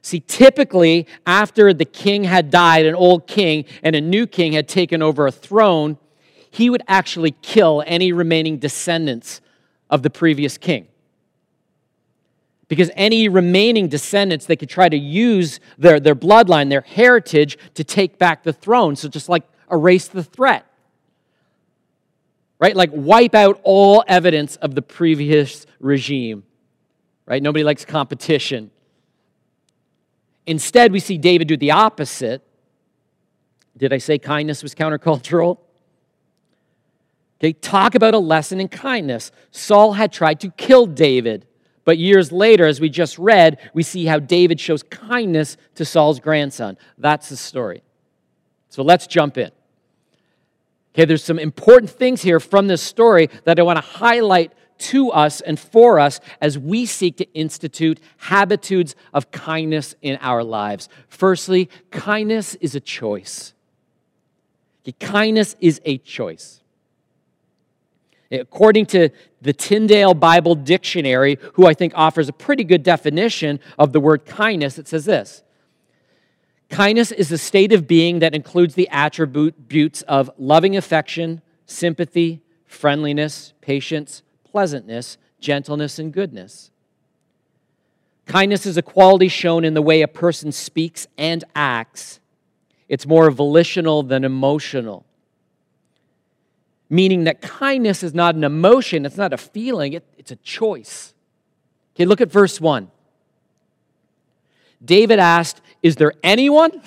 See, 0.00 0.20
typically, 0.20 1.06
after 1.26 1.74
the 1.74 1.84
king 1.84 2.24
had 2.24 2.50
died, 2.50 2.86
an 2.86 2.94
old 2.94 3.26
king, 3.26 3.66
and 3.82 3.94
a 3.94 4.00
new 4.00 4.26
king 4.26 4.52
had 4.52 4.68
taken 4.68 5.02
over 5.02 5.26
a 5.26 5.32
throne, 5.32 5.98
he 6.50 6.70
would 6.70 6.82
actually 6.88 7.32
kill 7.42 7.82
any 7.86 8.12
remaining 8.12 8.58
descendants 8.58 9.40
of 9.90 10.02
the 10.02 10.10
previous 10.10 10.56
king. 10.56 10.88
Because 12.68 12.90
any 12.94 13.28
remaining 13.28 13.88
descendants, 13.88 14.46
they 14.46 14.56
could 14.56 14.68
try 14.68 14.88
to 14.88 14.96
use 14.96 15.60
their, 15.78 16.00
their 16.00 16.14
bloodline, 16.14 16.68
their 16.68 16.82
heritage, 16.82 17.58
to 17.74 17.84
take 17.84 18.18
back 18.18 18.44
the 18.44 18.52
throne. 18.52 18.96
So 18.96 19.08
just 19.08 19.28
like 19.28 19.44
erase 19.70 20.08
the 20.08 20.24
threat. 20.24 20.67
Right? 22.60 22.74
Like 22.74 22.90
wipe 22.92 23.34
out 23.34 23.60
all 23.62 24.04
evidence 24.08 24.56
of 24.56 24.74
the 24.74 24.82
previous 24.82 25.66
regime. 25.80 26.44
Right? 27.26 27.42
Nobody 27.42 27.62
likes 27.62 27.84
competition. 27.84 28.70
Instead, 30.46 30.92
we 30.92 31.00
see 31.00 31.18
David 31.18 31.46
do 31.46 31.56
the 31.56 31.72
opposite. 31.72 32.42
Did 33.76 33.92
I 33.92 33.98
say 33.98 34.18
kindness 34.18 34.62
was 34.62 34.74
countercultural? 34.74 35.58
Okay, 37.38 37.52
talk 37.52 37.94
about 37.94 38.14
a 38.14 38.18
lesson 38.18 38.60
in 38.60 38.68
kindness. 38.68 39.30
Saul 39.52 39.92
had 39.92 40.12
tried 40.12 40.40
to 40.40 40.50
kill 40.50 40.86
David, 40.86 41.46
but 41.84 41.96
years 41.96 42.32
later, 42.32 42.66
as 42.66 42.80
we 42.80 42.88
just 42.88 43.16
read, 43.18 43.70
we 43.74 43.84
see 43.84 44.06
how 44.06 44.18
David 44.18 44.58
shows 44.58 44.82
kindness 44.82 45.56
to 45.76 45.84
Saul's 45.84 46.18
grandson. 46.18 46.76
That's 46.96 47.28
the 47.28 47.36
story. 47.36 47.82
So 48.70 48.82
let's 48.82 49.06
jump 49.06 49.38
in. 49.38 49.52
Okay, 50.98 51.04
there's 51.04 51.22
some 51.22 51.38
important 51.38 51.88
things 51.88 52.22
here 52.22 52.40
from 52.40 52.66
this 52.66 52.82
story 52.82 53.30
that 53.44 53.60
I 53.60 53.62
want 53.62 53.76
to 53.76 53.84
highlight 53.84 54.52
to 54.78 55.12
us 55.12 55.40
and 55.40 55.56
for 55.58 56.00
us 56.00 56.18
as 56.40 56.58
we 56.58 56.86
seek 56.86 57.18
to 57.18 57.34
institute 57.34 58.00
habitudes 58.16 58.96
of 59.14 59.30
kindness 59.30 59.94
in 60.02 60.18
our 60.20 60.42
lives. 60.42 60.88
Firstly, 61.06 61.70
kindness 61.92 62.56
is 62.56 62.74
a 62.74 62.80
choice. 62.80 63.54
Kindness 64.98 65.54
is 65.60 65.80
a 65.84 65.98
choice. 65.98 66.62
According 68.32 68.86
to 68.86 69.10
the 69.40 69.52
Tyndale 69.52 70.14
Bible 70.14 70.56
Dictionary, 70.56 71.38
who 71.52 71.68
I 71.68 71.74
think 71.74 71.92
offers 71.94 72.28
a 72.28 72.32
pretty 72.32 72.64
good 72.64 72.82
definition 72.82 73.60
of 73.78 73.92
the 73.92 74.00
word 74.00 74.26
kindness, 74.26 74.78
it 74.78 74.88
says 74.88 75.04
this 75.04 75.44
Kindness 76.70 77.12
is 77.12 77.32
a 77.32 77.38
state 77.38 77.72
of 77.72 77.86
being 77.86 78.18
that 78.18 78.34
includes 78.34 78.74
the 78.74 78.88
attributes 78.90 80.02
of 80.02 80.30
loving 80.36 80.76
affection, 80.76 81.40
sympathy, 81.66 82.42
friendliness, 82.66 83.54
patience, 83.60 84.22
pleasantness, 84.44 85.16
gentleness, 85.40 85.98
and 85.98 86.12
goodness. 86.12 86.70
Kindness 88.26 88.66
is 88.66 88.76
a 88.76 88.82
quality 88.82 89.28
shown 89.28 89.64
in 89.64 89.72
the 89.72 89.80
way 89.80 90.02
a 90.02 90.08
person 90.08 90.52
speaks 90.52 91.06
and 91.16 91.44
acts. 91.56 92.20
It's 92.86 93.06
more 93.06 93.30
volitional 93.30 94.02
than 94.02 94.22
emotional. 94.22 95.06
Meaning 96.90 97.24
that 97.24 97.40
kindness 97.40 98.02
is 98.02 98.12
not 98.12 98.34
an 98.34 98.44
emotion, 98.44 99.06
it's 99.06 99.16
not 99.16 99.32
a 99.32 99.38
feeling, 99.38 99.94
it, 99.94 100.04
it's 100.18 100.30
a 100.30 100.36
choice. 100.36 101.14
Okay, 101.94 102.04
look 102.04 102.20
at 102.20 102.30
verse 102.30 102.60
1. 102.60 102.90
David 104.84 105.18
asked, 105.18 105.60
Is 105.82 105.96
there 105.96 106.12
anyone 106.22 106.82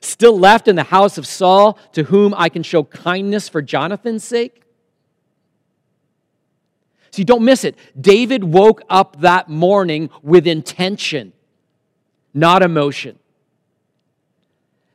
still 0.00 0.38
left 0.38 0.68
in 0.68 0.76
the 0.76 0.84
house 0.84 1.18
of 1.18 1.26
Saul 1.26 1.78
to 1.92 2.04
whom 2.04 2.34
I 2.36 2.48
can 2.48 2.62
show 2.62 2.84
kindness 2.84 3.48
for 3.48 3.62
Jonathan's 3.62 4.24
sake? 4.24 4.62
See, 7.10 7.24
don't 7.24 7.44
miss 7.44 7.64
it. 7.64 7.76
David 7.98 8.44
woke 8.44 8.82
up 8.90 9.20
that 9.20 9.48
morning 9.48 10.10
with 10.22 10.46
intention, 10.46 11.32
not 12.34 12.62
emotion. 12.62 13.18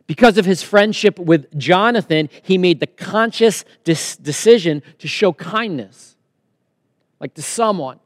Because 0.06 0.38
of 0.38 0.46
his 0.46 0.62
friendship 0.62 1.18
with 1.18 1.58
Jonathan, 1.58 2.30
he 2.44 2.58
made 2.58 2.80
the 2.80 2.86
conscious 2.86 3.64
decision 3.84 4.84
to 5.00 5.08
show 5.08 5.34
kindness, 5.34 6.16
like 7.20 7.34
to 7.36 7.42
someone. 7.42 8.00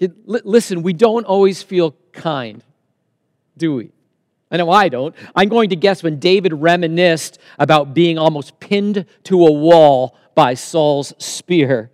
Listen, 0.00 0.82
we 0.82 0.92
don't 0.92 1.26
always 1.26 1.62
feel 1.62 1.94
kind, 2.12 2.64
do 3.56 3.74
we? 3.74 3.90
I 4.50 4.56
know 4.56 4.70
I 4.70 4.88
don't. 4.88 5.14
I'm 5.36 5.48
going 5.48 5.70
to 5.70 5.76
guess 5.76 6.02
when 6.02 6.18
David 6.18 6.52
reminisced 6.52 7.38
about 7.58 7.94
being 7.94 8.18
almost 8.18 8.58
pinned 8.58 9.06
to 9.24 9.46
a 9.46 9.52
wall 9.52 10.16
by 10.34 10.54
Saul's 10.54 11.12
spear. 11.18 11.90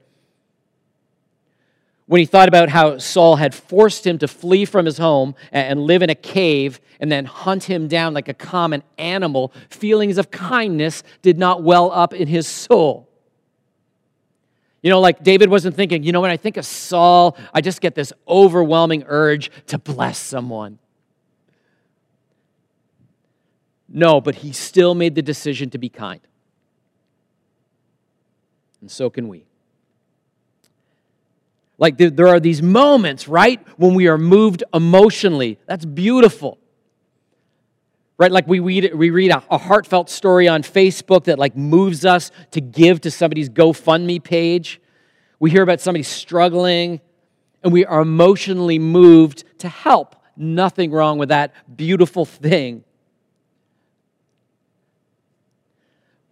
When 2.06 2.20
he 2.20 2.26
thought 2.26 2.48
about 2.48 2.68
how 2.68 2.98
Saul 2.98 3.36
had 3.36 3.54
forced 3.54 4.06
him 4.06 4.18
to 4.18 4.28
flee 4.28 4.64
from 4.64 4.86
his 4.86 4.96
home 4.96 5.34
and 5.50 5.80
live 5.80 6.02
in 6.02 6.08
a 6.08 6.14
cave 6.14 6.80
and 7.00 7.10
then 7.10 7.24
hunt 7.24 7.64
him 7.64 7.88
down 7.88 8.14
like 8.14 8.28
a 8.28 8.34
common 8.34 8.84
animal, 8.96 9.52
feelings 9.68 10.16
of 10.16 10.30
kindness 10.30 11.02
did 11.22 11.36
not 11.36 11.64
well 11.64 11.90
up 11.90 12.14
in 12.14 12.28
his 12.28 12.46
soul. 12.46 13.10
You 14.86 14.90
know, 14.90 15.00
like 15.00 15.24
David 15.24 15.50
wasn't 15.50 15.74
thinking, 15.74 16.04
you 16.04 16.12
know, 16.12 16.20
when 16.20 16.30
I 16.30 16.36
think 16.36 16.56
of 16.56 16.64
Saul, 16.64 17.36
I 17.52 17.60
just 17.60 17.80
get 17.80 17.96
this 17.96 18.12
overwhelming 18.28 19.02
urge 19.08 19.50
to 19.66 19.78
bless 19.78 20.16
someone. 20.16 20.78
No, 23.88 24.20
but 24.20 24.36
he 24.36 24.52
still 24.52 24.94
made 24.94 25.16
the 25.16 25.22
decision 25.22 25.70
to 25.70 25.78
be 25.78 25.88
kind 25.88 26.20
and 28.80 28.88
so 28.92 29.10
can 29.10 29.26
we. 29.26 29.44
Like 31.76 31.98
there 31.98 32.28
are 32.28 32.38
these 32.38 32.62
moments, 32.62 33.26
right, 33.26 33.60
when 33.76 33.94
we 33.94 34.06
are 34.06 34.16
moved 34.16 34.62
emotionally. 34.72 35.58
That's 35.66 35.84
beautiful. 35.84 36.58
Right? 38.18 38.32
Like 38.32 38.46
we 38.46 38.60
read, 38.60 38.94
we 38.94 39.10
read 39.10 39.30
a, 39.30 39.42
a 39.50 39.58
heartfelt 39.58 40.08
story 40.08 40.48
on 40.48 40.62
facebook 40.62 41.24
that 41.24 41.38
like 41.38 41.56
moves 41.56 42.04
us 42.04 42.30
to 42.52 42.60
give 42.60 43.00
to 43.02 43.10
somebody's 43.10 43.48
gofundme 43.48 44.22
page. 44.22 44.80
We 45.38 45.50
hear 45.50 45.62
about 45.62 45.80
somebody 45.80 46.02
struggling 46.02 47.00
and 47.62 47.72
we 47.72 47.84
are 47.84 48.00
emotionally 48.00 48.78
moved 48.78 49.44
to 49.58 49.68
help. 49.68 50.16
Nothing 50.36 50.90
wrong 50.90 51.18
with 51.18 51.30
that 51.30 51.54
beautiful 51.76 52.24
thing. 52.24 52.84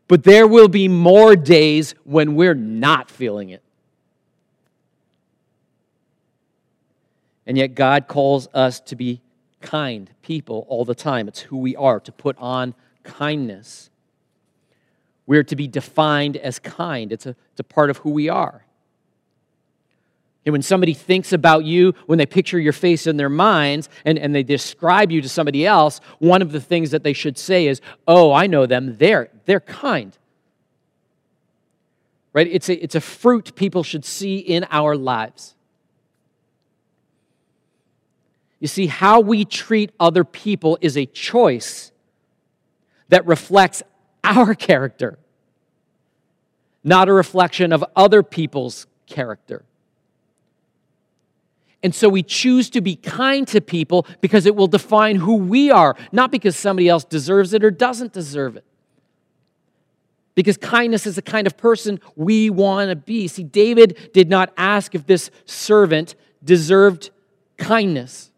But 0.06 0.22
there 0.22 0.46
will 0.46 0.68
be 0.68 0.88
more 0.88 1.34
days 1.34 1.94
when 2.04 2.34
we're 2.36 2.54
not 2.54 3.10
feeling 3.10 3.50
it. 3.50 3.62
And 7.46 7.58
yet 7.58 7.74
god 7.74 8.06
calls 8.08 8.48
us 8.54 8.80
to 8.80 8.96
be 8.96 9.20
kind 9.64 10.10
people 10.22 10.66
all 10.68 10.84
the 10.84 10.94
time. 10.94 11.26
It's 11.26 11.40
who 11.40 11.56
we 11.56 11.74
are, 11.74 11.98
to 12.00 12.12
put 12.12 12.36
on 12.38 12.74
kindness. 13.02 13.90
We're 15.26 15.42
to 15.44 15.56
be 15.56 15.66
defined 15.66 16.36
as 16.36 16.58
kind, 16.58 17.10
it's 17.10 17.26
a, 17.26 17.30
it's 17.50 17.60
a 17.60 17.64
part 17.64 17.90
of 17.90 17.98
who 17.98 18.10
we 18.10 18.28
are. 18.28 18.64
And 20.46 20.52
when 20.52 20.62
somebody 20.62 20.92
thinks 20.92 21.32
about 21.32 21.64
you, 21.64 21.94
when 22.04 22.18
they 22.18 22.26
picture 22.26 22.58
your 22.58 22.74
face 22.74 23.06
in 23.06 23.16
their 23.16 23.30
minds 23.30 23.88
and, 24.04 24.18
and 24.18 24.34
they 24.34 24.42
describe 24.42 25.10
you 25.10 25.22
to 25.22 25.28
somebody 25.28 25.64
else, 25.64 26.00
one 26.18 26.42
of 26.42 26.52
the 26.52 26.60
things 26.60 26.90
that 26.90 27.02
they 27.02 27.14
should 27.14 27.38
say 27.38 27.66
is, 27.66 27.80
Oh, 28.06 28.30
I 28.30 28.46
know 28.46 28.66
them. 28.66 28.98
They're, 28.98 29.30
they're 29.46 29.60
kind. 29.60 30.16
Right? 32.34 32.46
It's 32.46 32.68
a, 32.68 32.74
it's 32.74 32.94
a 32.94 33.00
fruit 33.00 33.54
people 33.54 33.82
should 33.82 34.04
see 34.04 34.36
in 34.36 34.66
our 34.70 34.96
lives. 34.96 35.53
You 38.60 38.68
see, 38.68 38.86
how 38.86 39.20
we 39.20 39.44
treat 39.44 39.90
other 40.00 40.24
people 40.24 40.78
is 40.80 40.96
a 40.96 41.06
choice 41.06 41.92
that 43.08 43.26
reflects 43.26 43.82
our 44.22 44.54
character, 44.54 45.18
not 46.82 47.08
a 47.08 47.12
reflection 47.12 47.72
of 47.72 47.84
other 47.94 48.22
people's 48.22 48.86
character. 49.06 49.64
And 51.84 51.94
so 51.94 52.08
we 52.08 52.22
choose 52.22 52.70
to 52.70 52.80
be 52.80 52.96
kind 52.96 53.46
to 53.48 53.60
people 53.60 54.06
because 54.22 54.46
it 54.46 54.56
will 54.56 54.66
define 54.66 55.16
who 55.16 55.36
we 55.36 55.70
are, 55.70 55.94
not 56.12 56.32
because 56.32 56.56
somebody 56.56 56.88
else 56.88 57.04
deserves 57.04 57.52
it 57.52 57.62
or 57.62 57.70
doesn't 57.70 58.14
deserve 58.14 58.56
it. 58.56 58.64
Because 60.34 60.56
kindness 60.56 61.06
is 61.06 61.16
the 61.16 61.22
kind 61.22 61.46
of 61.46 61.58
person 61.58 62.00
we 62.16 62.48
want 62.48 62.88
to 62.88 62.96
be. 62.96 63.28
See, 63.28 63.44
David 63.44 64.10
did 64.14 64.30
not 64.30 64.50
ask 64.56 64.94
if 64.94 65.06
this 65.06 65.30
servant 65.44 66.14
deserved 66.42 67.10
kindness. 67.58 68.30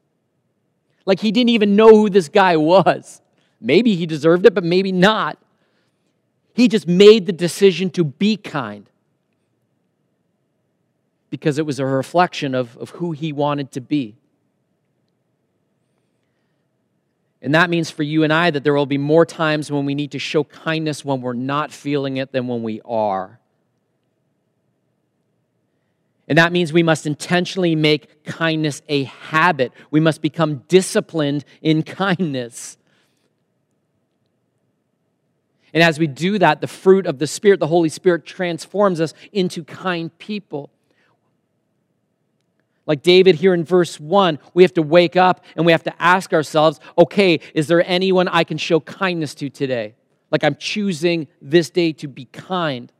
Like 1.06 1.20
he 1.20 1.32
didn't 1.32 1.50
even 1.50 1.76
know 1.76 1.90
who 1.90 2.10
this 2.10 2.28
guy 2.28 2.56
was. 2.56 3.22
Maybe 3.60 3.94
he 3.94 4.04
deserved 4.04 4.44
it, 4.44 4.54
but 4.54 4.64
maybe 4.64 4.92
not. 4.92 5.38
He 6.52 6.68
just 6.68 6.86
made 6.86 7.26
the 7.26 7.32
decision 7.32 7.90
to 7.90 8.04
be 8.04 8.36
kind 8.36 8.90
because 11.30 11.58
it 11.58 11.66
was 11.66 11.78
a 11.78 11.86
reflection 11.86 12.54
of, 12.54 12.76
of 12.78 12.90
who 12.90 13.12
he 13.12 13.32
wanted 13.32 13.70
to 13.72 13.80
be. 13.80 14.16
And 17.42 17.54
that 17.54 17.70
means 17.70 17.90
for 17.90 18.02
you 18.02 18.24
and 18.24 18.32
I 18.32 18.50
that 18.50 18.64
there 18.64 18.74
will 18.74 18.86
be 18.86 18.98
more 18.98 19.26
times 19.26 19.70
when 19.70 19.84
we 19.84 19.94
need 19.94 20.12
to 20.12 20.18
show 20.18 20.44
kindness 20.44 21.04
when 21.04 21.20
we're 21.20 21.34
not 21.34 21.70
feeling 21.70 22.16
it 22.16 22.32
than 22.32 22.48
when 22.48 22.62
we 22.62 22.80
are. 22.84 23.38
And 26.28 26.38
that 26.38 26.52
means 26.52 26.72
we 26.72 26.82
must 26.82 27.06
intentionally 27.06 27.76
make 27.76 28.24
kindness 28.24 28.82
a 28.88 29.04
habit. 29.04 29.72
We 29.90 30.00
must 30.00 30.22
become 30.22 30.64
disciplined 30.68 31.44
in 31.62 31.82
kindness. 31.82 32.76
And 35.72 35.82
as 35.82 35.98
we 35.98 36.06
do 36.06 36.38
that, 36.38 36.60
the 36.60 36.66
fruit 36.66 37.06
of 37.06 37.18
the 37.18 37.26
Spirit, 37.26 37.60
the 37.60 37.66
Holy 37.66 37.90
Spirit, 37.90 38.24
transforms 38.24 39.00
us 39.00 39.14
into 39.32 39.62
kind 39.62 40.16
people. 40.18 40.70
Like 42.86 43.02
David 43.02 43.34
here 43.34 43.52
in 43.52 43.64
verse 43.64 44.00
1, 44.00 44.38
we 44.54 44.62
have 44.62 44.74
to 44.74 44.82
wake 44.82 45.16
up 45.16 45.44
and 45.56 45.66
we 45.66 45.72
have 45.72 45.82
to 45.84 46.02
ask 46.02 46.32
ourselves 46.32 46.80
okay, 46.96 47.40
is 47.52 47.66
there 47.66 47.84
anyone 47.86 48.28
I 48.28 48.44
can 48.44 48.58
show 48.58 48.80
kindness 48.80 49.34
to 49.36 49.50
today? 49.50 49.94
Like 50.30 50.44
I'm 50.44 50.56
choosing 50.56 51.28
this 51.42 51.68
day 51.70 51.92
to 51.94 52.08
be 52.08 52.26
kind. 52.26 52.92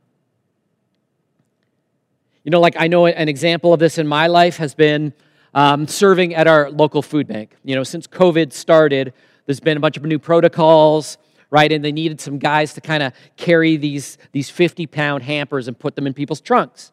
You 2.47 2.51
know, 2.51 2.61
like 2.61 2.77
I 2.79 2.87
know 2.87 3.07
an 3.07 3.29
example 3.29 3.75
of 3.75 3.81
this 3.81 3.99
in 3.99 4.07
my 4.07 4.29
life 4.29 4.59
has 4.59 4.73
been 4.73 5.13
um, 5.53 5.89
serving 5.89 6.33
at 6.33 6.47
our 6.47 6.71
local 6.71 7.03
food 7.03 7.27
bank. 7.27 7.57
You 7.65 7.75
know, 7.75 7.83
since 7.83 8.07
COVID 8.07 8.53
started, 8.53 9.13
there's 9.47 9.59
been 9.59 9.77
a 9.77 9.81
bunch 9.81 9.97
of 9.97 10.05
new 10.05 10.21
protocols, 10.21 11.19
right? 11.51 11.73
And 11.73 11.85
they 11.85 11.91
needed 11.91 12.21
some 12.21 12.39
guys 12.39 12.73
to 12.75 12.81
kind 12.81 13.03
of 13.03 13.13
carry 13.37 13.77
these, 13.77 14.17
these 14.31 14.49
50 14.49 14.87
pound 14.87 15.25
hampers 15.25 15.67
and 15.67 15.77
put 15.77 15.97
them 15.97 16.07
in 16.07 16.15
people's 16.15 16.41
trunks 16.41 16.93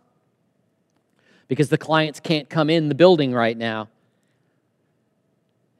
because 1.47 1.69
the 1.69 1.77
clients 1.77 2.19
can't 2.19 2.49
come 2.49 2.67
in 2.67 2.89
the 2.89 2.95
building 2.95 3.31
right 3.31 3.55
now. 3.55 3.89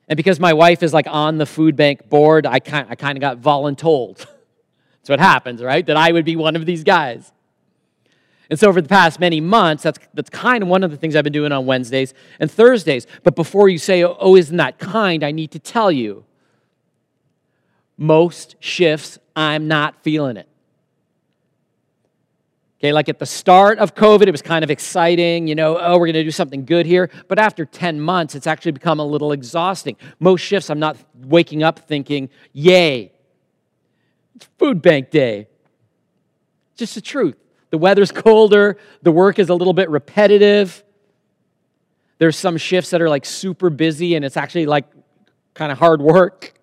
And 0.07 0.17
because 0.17 0.39
my 0.39 0.53
wife 0.53 0.83
is 0.83 0.93
like 0.93 1.07
on 1.09 1.39
the 1.39 1.47
food 1.47 1.75
bank 1.75 2.09
board, 2.09 2.45
I 2.45 2.59
kind, 2.59 2.85
I 2.91 2.93
kind 2.93 3.17
of 3.17 3.21
got 3.21 3.41
voluntold. 3.41 4.17
That's 4.17 5.09
what 5.09 5.19
happens, 5.19 5.63
right? 5.63 5.83
That 5.83 5.97
I 5.97 6.11
would 6.11 6.25
be 6.25 6.35
one 6.35 6.55
of 6.55 6.67
these 6.67 6.83
guys. 6.83 7.31
And 8.53 8.59
so, 8.59 8.67
over 8.67 8.81
the 8.81 8.87
past 8.87 9.19
many 9.19 9.41
months, 9.41 9.81
that's, 9.81 9.97
that's 10.13 10.29
kind 10.29 10.61
of 10.61 10.69
one 10.69 10.83
of 10.83 10.91
the 10.91 10.95
things 10.95 11.15
I've 11.15 11.23
been 11.23 11.33
doing 11.33 11.51
on 11.51 11.65
Wednesdays 11.65 12.13
and 12.39 12.51
Thursdays. 12.51 13.07
But 13.23 13.35
before 13.35 13.67
you 13.67 13.79
say, 13.79 14.03
oh, 14.03 14.15
oh, 14.19 14.35
isn't 14.35 14.57
that 14.57 14.77
kind, 14.77 15.23
I 15.23 15.31
need 15.31 15.49
to 15.53 15.59
tell 15.59 15.91
you 15.91 16.23
most 17.97 18.55
shifts, 18.59 19.17
I'm 19.35 19.67
not 19.67 20.03
feeling 20.03 20.37
it. 20.37 20.47
Okay, 22.77 22.93
like 22.93 23.09
at 23.09 23.17
the 23.17 23.25
start 23.25 23.79
of 23.79 23.95
COVID, 23.95 24.27
it 24.27 24.31
was 24.31 24.43
kind 24.43 24.63
of 24.63 24.69
exciting, 24.69 25.47
you 25.47 25.55
know, 25.55 25.79
oh, 25.79 25.93
we're 25.93 26.05
going 26.05 26.13
to 26.13 26.23
do 26.23 26.29
something 26.29 26.63
good 26.63 26.85
here. 26.85 27.09
But 27.27 27.39
after 27.39 27.65
10 27.65 27.99
months, 27.99 28.35
it's 28.35 28.45
actually 28.45 28.73
become 28.73 28.99
a 28.99 29.05
little 29.05 29.31
exhausting. 29.31 29.95
Most 30.19 30.41
shifts, 30.41 30.69
I'm 30.69 30.77
not 30.77 30.95
waking 31.15 31.63
up 31.63 31.79
thinking, 31.79 32.29
yay, 32.51 33.13
it's 34.35 34.47
food 34.59 34.79
bank 34.83 35.09
day. 35.09 35.47
Just 36.75 36.93
the 36.93 37.01
truth. 37.01 37.37
The 37.73 37.79
weather's 37.79 38.11
colder, 38.11 38.77
the 39.01 39.11
work 39.11 39.39
is 39.39 39.49
a 39.49 39.55
little 39.55 39.73
bit 39.73 39.89
repetitive. 39.89 40.83
There's 42.19 42.37
some 42.37 42.55
shifts 42.55 42.91
that 42.91 43.01
are 43.01 43.09
like 43.09 43.25
super 43.25 43.71
busy 43.71 44.13
and 44.13 44.23
it's 44.23 44.37
actually 44.37 44.67
like 44.67 44.85
kind 45.55 45.71
of 45.71 45.79
hard 45.79 45.99
work. 45.99 46.53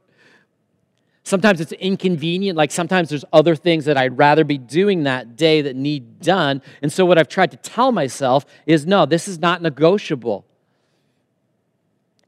Sometimes 1.25 1.61
it's 1.61 1.73
inconvenient, 1.73 2.57
like 2.57 2.71
sometimes 2.71 3.09
there's 3.09 3.25
other 3.33 3.57
things 3.57 3.87
that 3.87 3.97
I'd 3.97 4.19
rather 4.19 4.45
be 4.45 4.57
doing 4.57 5.03
that 5.03 5.35
day 5.35 5.63
that 5.63 5.75
need 5.75 6.21
done. 6.21 6.63
And 6.81 6.93
so, 6.93 7.05
what 7.05 7.19
I've 7.19 7.29
tried 7.29 7.51
to 7.51 7.57
tell 7.57 7.91
myself 7.91 8.47
is 8.65 8.87
no, 8.87 9.05
this 9.05 9.27
is 9.27 9.41
not 9.41 9.63
negotiable. 9.63 10.47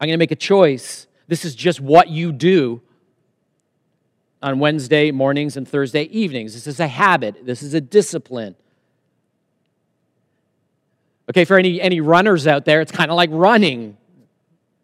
I'm 0.01 0.09
going 0.09 0.15
to 0.15 0.19
make 0.19 0.33
a 0.33 0.35
choice. 0.35 1.07
This 1.29 1.45
is 1.45 1.55
just 1.55 1.81
what 1.81 2.09
you 2.09 2.33
do 2.33 2.83
on 4.43 4.59
Wednesday 4.59 5.13
mornings 5.13 5.57
and 5.57 5.69
Thursday 5.69 6.03
evenings. 6.07 6.55
This 6.55 6.67
is 6.67 6.81
a 6.81 6.89
habit, 6.89 7.47
this 7.47 7.63
is 7.63 7.75
a 7.75 7.81
discipline. 7.81 8.57
Okay, 11.33 11.47
for 11.47 11.59
any, 11.59 11.81
any 11.81 12.03
runners 12.03 12.47
out 12.47 12.67
there, 12.67 12.83
it's 12.83 12.93
kind 12.93 13.11
of 13.11 13.17
like 13.17 13.31
running, 13.33 13.97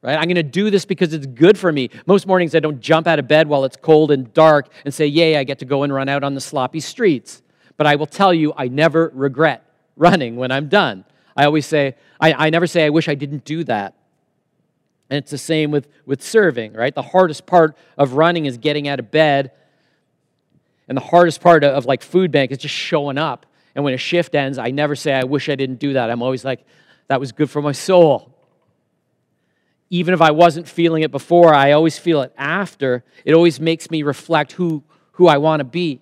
right? 0.01 0.17
I'm 0.17 0.25
going 0.25 0.37
to 0.37 0.43
do 0.43 0.71
this 0.71 0.87
because 0.87 1.13
it's 1.13 1.27
good 1.27 1.59
for 1.59 1.71
me. 1.71 1.91
Most 2.07 2.27
mornings, 2.27 2.55
I 2.55 2.61
don't 2.61 2.81
jump 2.81 3.07
out 3.07 3.19
of 3.19 3.29
bed 3.29 3.49
while 3.49 3.67
it's 3.67 3.77
cold 3.77 4.11
and 4.11 4.33
dark 4.33 4.73
and 4.87 4.95
say, 4.95 5.05
Yay, 5.05 5.37
I 5.37 5.45
get 5.45 5.59
to 5.59 5.67
go 5.67 5.83
and 5.83 5.93
run 5.93 6.09
out 6.09 6.25
on 6.25 6.33
the 6.33 6.41
sloppy 6.41 6.81
streets. 6.81 7.43
But 7.77 7.87
I 7.87 7.97
will 7.97 8.07
tell 8.07 8.33
you, 8.33 8.55
I 8.57 8.69
never 8.69 9.13
regret 9.13 9.63
running 9.95 10.37
when 10.37 10.51
I'm 10.51 10.69
done. 10.69 11.05
I 11.37 11.45
always 11.45 11.67
say, 11.67 11.97
I, 12.19 12.33
I 12.33 12.49
never 12.49 12.67
say, 12.67 12.87
I 12.87 12.89
wish 12.89 13.11
I 13.11 13.15
didn't 13.15 13.45
do 13.45 13.63
that. 13.65 13.95
And 15.11 15.19
it's 15.19 15.31
the 15.31 15.37
same 15.37 15.71
with, 15.71 15.87
with 16.07 16.23
serving, 16.23 16.73
right? 16.73 16.95
The 16.95 17.03
hardest 17.03 17.45
part 17.45 17.77
of 17.99 18.15
running 18.15 18.47
is 18.47 18.57
getting 18.57 18.89
out 18.89 19.01
of 19.01 19.11
bed. 19.11 19.53
And 20.89 20.97
the 20.97 21.03
hardest 21.03 21.43
part 21.43 21.63
of, 21.63 21.75
of 21.75 21.85
like 21.85 22.03
food 22.03 22.33
bank 22.33 22.53
is 22.53 22.59
just 22.59 22.75
showing 22.75 23.19
up 23.19 23.45
and 23.79 23.85
when 23.85 23.95
a 23.95 23.97
shift 23.97 24.35
ends, 24.35 24.59
I 24.59 24.73
never 24.73 24.97
say, 24.97 25.13
I 25.13 25.23
wish 25.23 25.49
I 25.49 25.55
didn't 25.55 25.79
do 25.79 25.93
that. 25.93 26.11
I'm 26.11 26.21
always 26.21 26.45
like, 26.45 26.67
that 27.07 27.21
was 27.21 27.31
good 27.31 27.49
for 27.49 27.63
my 27.63 27.71
soul. 27.71 28.35
Even 29.89 30.13
if 30.13 30.21
I 30.21 30.33
wasn't 30.33 30.67
feeling 30.67 31.05
it 31.05 31.13
before, 31.13 31.55
I 31.55 31.71
always 31.71 31.97
feel 31.97 32.23
it 32.23 32.35
after. 32.37 33.05
It 33.25 33.35
always 33.35 33.61
makes 33.61 33.89
me 33.89 34.03
reflect 34.03 34.51
who, 34.51 34.83
who 35.13 35.29
I 35.29 35.39
want 35.39 35.61
to 35.61 35.65
be. 35.65 36.01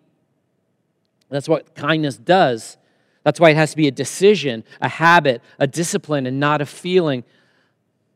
That's 1.29 1.51
what 1.51 1.75
kindness 1.75 2.17
does. 2.17 2.79
That's 3.25 3.39
why 3.39 3.51
it 3.51 3.57
has 3.57 3.73
to 3.73 3.77
be 3.77 3.89
a 3.89 3.93
decision, 3.93 4.65
a 4.81 4.89
habit, 4.89 5.43
a 5.59 5.67
discipline, 5.67 6.27
and 6.27 6.41
not 6.41 6.63
a 6.63 6.67
feeling. 6.67 7.25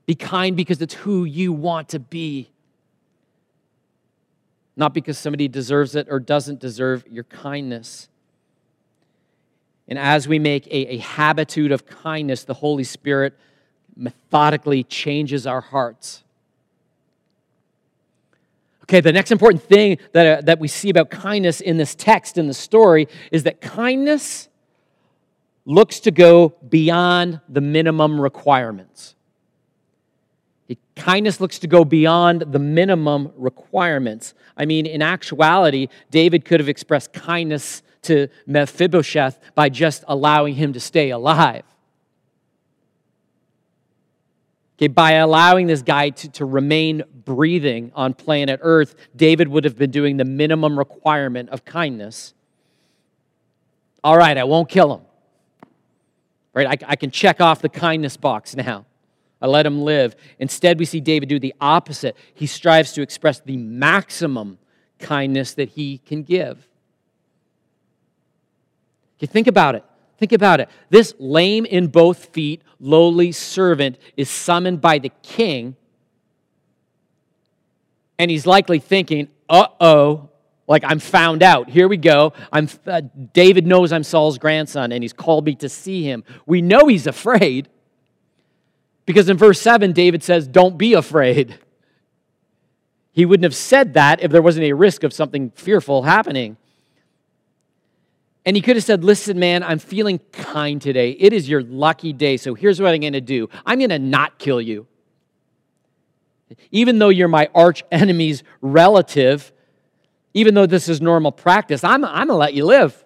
Be 0.07 0.15
kind 0.15 0.57
because 0.57 0.81
it's 0.81 0.95
who 0.95 1.27
you 1.27 1.53
want 1.53 1.91
to 1.91 1.99
be, 1.99 2.51
not 4.75 4.95
because 4.95 5.19
somebody 5.19 5.49
deserves 5.49 5.95
it 5.97 6.07
or 6.09 6.19
doesn't 6.19 6.61
deserve 6.61 7.05
your 7.07 7.25
kindness. 7.25 8.09
And 9.91 9.99
as 9.99 10.29
we 10.29 10.39
make 10.39 10.67
a, 10.69 10.95
a 10.95 10.99
habitude 10.99 11.73
of 11.73 11.85
kindness, 11.85 12.45
the 12.45 12.55
Holy 12.55 12.85
Spirit 12.85 13.37
methodically 13.97 14.85
changes 14.85 15.47
our 15.47 15.61
hearts. 15.61 16.23
Okay, 18.85 19.01
the 19.01 19.13
next 19.13 19.33
important 19.33 19.63
thing 19.63 19.99
that, 20.13 20.39
uh, 20.39 20.41
that 20.43 20.61
we 20.61 20.69
see 20.69 20.91
about 20.91 21.11
kindness 21.11 21.61
in 21.61 21.77
this 21.77 21.95
text, 21.95 22.39
in 22.39 22.47
the 22.47 22.55
story, 22.55 23.09
is 23.31 23.43
that 23.43 23.61
kindness 23.61 24.49
looks 25.65 26.01
to 26.01 26.11
go 26.11 26.55
beyond 26.69 27.41
the 27.49 27.61
minimum 27.61 28.21
requirements. 28.21 29.17
It, 30.69 30.79
Kindness 30.95 31.41
looks 31.41 31.59
to 31.61 31.67
go 31.67 31.85
beyond 31.85 32.43
the 32.43 32.59
minimum 32.59 33.33
requirements. 33.37 34.35
I 34.57 34.67
mean, 34.67 34.87
in 34.87 35.03
actuality, 35.03 35.89
David 36.11 36.45
could 36.45 36.61
have 36.61 36.69
expressed 36.69 37.13
kindness 37.13 37.83
to 38.03 38.29
Mephibosheth 38.47 39.39
by 39.55 39.69
just 39.69 40.05
allowing 40.09 40.55
him 40.55 40.73
to 40.73 40.81
stay 40.81 41.11
alive. 41.11 41.65
Okay, 44.79 44.89
by 44.89 45.13
allowing 45.13 45.67
this 45.67 45.83
guy 45.83 46.09
to, 46.09 46.31
to 46.31 46.47
remain 46.47 47.03
breathing 47.25 47.93
on 47.95 48.15
planet 48.15 48.61
Earth, 48.63 48.95
David 49.15 49.49
would 49.49 49.65
have 49.65 49.77
been 49.77 49.91
doing 49.91 50.17
the 50.17 50.25
minimum 50.25 50.79
requirement 50.79 51.51
of 51.51 51.67
kindness. 51.67 52.33
All 54.03 54.17
right, 54.17 54.39
I 54.39 54.45
won't 54.45 54.71
kill 54.71 54.95
him. 54.95 55.03
Right? 56.55 56.67
I, 56.67 56.93
I 56.93 56.97
can 56.97 57.11
check 57.11 57.43
off 57.43 57.61
the 57.61 57.69
kindness 57.69 58.17
box 58.17 58.57
now. 58.57 58.87
I 59.43 59.47
let 59.47 59.67
him 59.67 59.83
live. 59.83 60.17
Instead, 60.39 60.79
we 60.79 60.87
see 60.87 61.01
David 61.01 61.29
do 61.29 61.39
the 61.39 61.55
opposite. 61.61 62.17
He 62.35 62.47
strives 62.47 62.93
to 62.93 63.03
express 63.03 63.41
the 63.41 63.59
maximum 63.59 64.59
kindness 64.99 65.55
that 65.55 65.71
he 65.71 65.99
can 65.99 66.23
give. 66.23 66.67
Okay, 69.21 69.27
think 69.27 69.47
about 69.47 69.75
it. 69.75 69.85
Think 70.17 70.33
about 70.33 70.61
it. 70.61 70.71
This 70.89 71.15
lame 71.19 71.67
in 71.67 71.89
both 71.89 72.27
feet, 72.27 72.63
lowly 72.79 73.33
servant 73.33 73.99
is 74.17 74.31
summoned 74.31 74.81
by 74.81 74.99
the 74.99 75.11
king, 75.23 75.77
and 78.19 78.31
he's 78.31 78.47
likely 78.47 78.79
thinking, 78.79 79.29
uh 79.49 79.67
oh, 79.79 80.31
like 80.67 80.85
I'm 80.87 81.01
found 81.01 81.43
out. 81.43 81.69
Here 81.69 81.87
we 81.87 81.99
go. 81.99 82.33
I'm, 82.51 82.69
uh, 82.87 83.03
David 83.35 83.67
knows 83.67 83.93
I'm 83.93 84.05
Saul's 84.05 84.39
grandson, 84.39 84.93
and 84.93 85.03
he's 85.03 85.13
called 85.13 85.45
me 85.45 85.55
to 85.57 85.69
see 85.69 86.03
him. 86.03 86.25
We 86.47 86.63
know 86.63 86.87
he's 86.87 87.07
afraid 87.07 87.69
because 89.05 89.29
in 89.29 89.37
verse 89.37 89.61
7, 89.61 89.93
David 89.93 90.23
says, 90.23 90.47
Don't 90.47 90.79
be 90.79 90.95
afraid. 90.95 91.59
He 93.13 93.27
wouldn't 93.27 93.45
have 93.45 93.57
said 93.57 93.95
that 93.95 94.23
if 94.23 94.31
there 94.31 94.41
wasn't 94.41 94.67
a 94.67 94.73
risk 94.73 95.03
of 95.03 95.13
something 95.13 95.51
fearful 95.51 96.05
happening. 96.05 96.57
And 98.47 98.57
he 98.57 98.63
could 98.63 98.77
have 98.77 98.85
said, 98.85 99.05
Listen, 99.05 99.39
man, 99.39 99.63
I'm 99.63 99.79
feeling 99.79 100.19
kind 100.33 100.81
today. 100.81 101.11
It 101.13 101.33
is 101.33 101.49
your 101.49 101.63
lucky 101.63 102.13
day. 102.13 102.37
So 102.37 102.55
here's 102.55 102.81
what 102.81 102.95
I'm 102.95 103.01
going 103.01 103.13
to 103.13 103.21
do 103.21 103.49
I'm 103.67 103.79
going 103.79 103.91
to 103.91 103.99
not 103.99 104.39
kill 104.39 104.61
you. 104.61 104.87
Even 106.71 106.99
though 106.99 107.11
you're 107.11 107.29
my 107.29 107.49
arch 107.55 107.85
enemy's 107.93 108.43
relative, 108.61 109.53
even 110.35 110.55
though 110.55 110.67
this 110.67 110.89
is 110.89 111.01
normal 111.01 111.33
practice, 111.33 111.85
I'm, 111.85 112.05
I'm 112.05 112.27
going 112.27 112.29
to 112.29 112.35
let 112.35 112.55
you 112.55 112.65
live. 112.65 113.05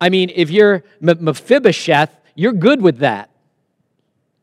I 0.00 0.08
mean, 0.08 0.30
if 0.34 0.50
you're 0.50 0.82
Mephibosheth, 1.00 2.16
you're 2.34 2.52
good 2.52 2.80
with 2.80 2.98
that. 2.98 3.30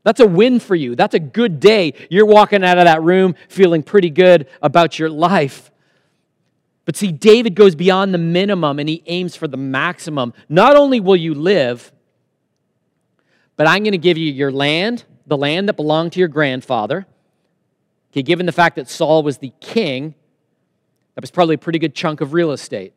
That's 0.03 0.19
a 0.19 0.27
win 0.27 0.59
for 0.59 0.75
you. 0.75 0.95
That's 0.95 1.15
a 1.15 1.19
good 1.19 1.59
day. 1.59 1.93
You're 2.09 2.27
walking 2.27 2.63
out 2.63 2.77
of 2.77 2.85
that 2.85 3.01
room 3.01 3.35
feeling 3.49 3.83
pretty 3.83 4.09
good 4.09 4.47
about 4.61 4.99
your 4.99 5.09
life. 5.09 5.71
But 6.87 6.95
see, 6.95 7.11
David 7.11 7.53
goes 7.53 7.75
beyond 7.75 8.13
the 8.13 8.17
minimum 8.17 8.79
and 8.79 8.87
he 8.87 9.03
aims 9.07 9.35
for 9.35 9.45
the 9.45 9.57
maximum. 9.57 10.33
Not 10.47 10.77
only 10.77 11.01
will 11.01 11.17
you 11.17 11.33
live, 11.33 11.91
but 13.57 13.67
I'm 13.67 13.83
going 13.83 13.91
to 13.91 13.97
give 13.97 14.17
you 14.17 14.31
your 14.31 14.53
land, 14.53 15.03
the 15.25 15.35
land 15.35 15.67
that 15.67 15.73
belonged 15.73 16.13
to 16.13 16.19
your 16.19 16.29
grandfather. 16.29 17.05
Okay, 18.13 18.23
given 18.23 18.45
the 18.45 18.53
fact 18.53 18.77
that 18.77 18.87
Saul 18.87 19.21
was 19.21 19.39
the 19.39 19.51
king, 19.59 20.15
that 21.15 21.21
was 21.21 21.29
probably 21.29 21.55
a 21.55 21.57
pretty 21.57 21.77
good 21.77 21.93
chunk 21.93 22.21
of 22.21 22.31
real 22.31 22.53
estate. 22.53 22.93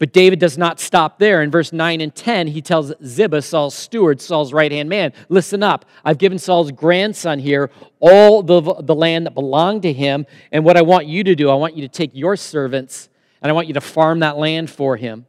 But 0.00 0.14
David 0.14 0.38
does 0.38 0.56
not 0.56 0.80
stop 0.80 1.18
there. 1.18 1.42
In 1.42 1.50
verse 1.50 1.74
9 1.74 2.00
and 2.00 2.14
10, 2.14 2.46
he 2.48 2.62
tells 2.62 2.90
Ziba, 3.04 3.42
Saul's 3.42 3.74
steward, 3.74 4.18
Saul's 4.22 4.50
right 4.50 4.72
hand 4.72 4.88
man, 4.88 5.12
Listen 5.28 5.62
up. 5.62 5.84
I've 6.02 6.16
given 6.16 6.38
Saul's 6.38 6.72
grandson 6.72 7.38
here 7.38 7.70
all 8.00 8.42
the, 8.42 8.62
the 8.80 8.94
land 8.94 9.26
that 9.26 9.34
belonged 9.34 9.82
to 9.82 9.92
him. 9.92 10.24
And 10.50 10.64
what 10.64 10.78
I 10.78 10.82
want 10.82 11.06
you 11.06 11.22
to 11.24 11.34
do, 11.34 11.50
I 11.50 11.54
want 11.54 11.76
you 11.76 11.82
to 11.82 11.88
take 11.88 12.12
your 12.14 12.34
servants 12.34 13.10
and 13.42 13.50
I 13.50 13.52
want 13.52 13.68
you 13.68 13.74
to 13.74 13.80
farm 13.82 14.20
that 14.20 14.38
land 14.38 14.70
for 14.70 14.96
him. 14.96 15.26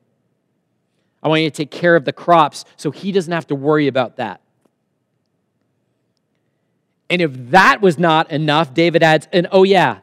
I 1.22 1.28
want 1.28 1.42
you 1.42 1.50
to 1.50 1.56
take 1.56 1.70
care 1.70 1.98
of 1.98 2.06
the 2.06 2.14
crops 2.14 2.64
so 2.78 2.92
he 2.92 3.12
doesn't 3.12 3.32
have 3.32 3.48
to 3.48 3.56
worry 3.56 3.88
about 3.88 4.16
that. 4.18 4.40
And 7.10 7.22
if 7.22 7.34
that 7.52 7.82
was 7.82 8.00
not 8.00 8.32
enough, 8.32 8.74
David 8.74 9.04
adds, 9.04 9.28
and 9.34 9.48
oh, 9.52 9.64
yeah, 9.64 10.00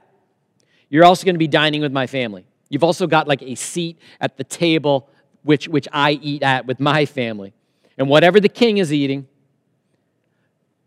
you're 0.90 1.07
also 1.07 1.24
going 1.24 1.37
to 1.37 1.38
be 1.38 1.48
dining 1.48 1.81
with 1.81 1.90
my 1.90 2.07
family. 2.07 2.44
You've 2.68 2.85
also 2.85 3.07
got 3.07 3.26
like 3.26 3.42
a 3.42 3.54
seat 3.54 3.98
at 4.20 4.37
the 4.37 4.44
table 4.44 5.09
which, 5.42 5.68
which 5.68 5.88
I 5.92 6.12
eat 6.12 6.42
at 6.42 6.66
with 6.66 6.81
my 6.81 7.07
family. 7.07 7.54
And 7.96 8.09
whatever 8.09 8.40
the 8.40 8.48
king 8.48 8.78
is 8.78 8.92
eating, 8.92 9.26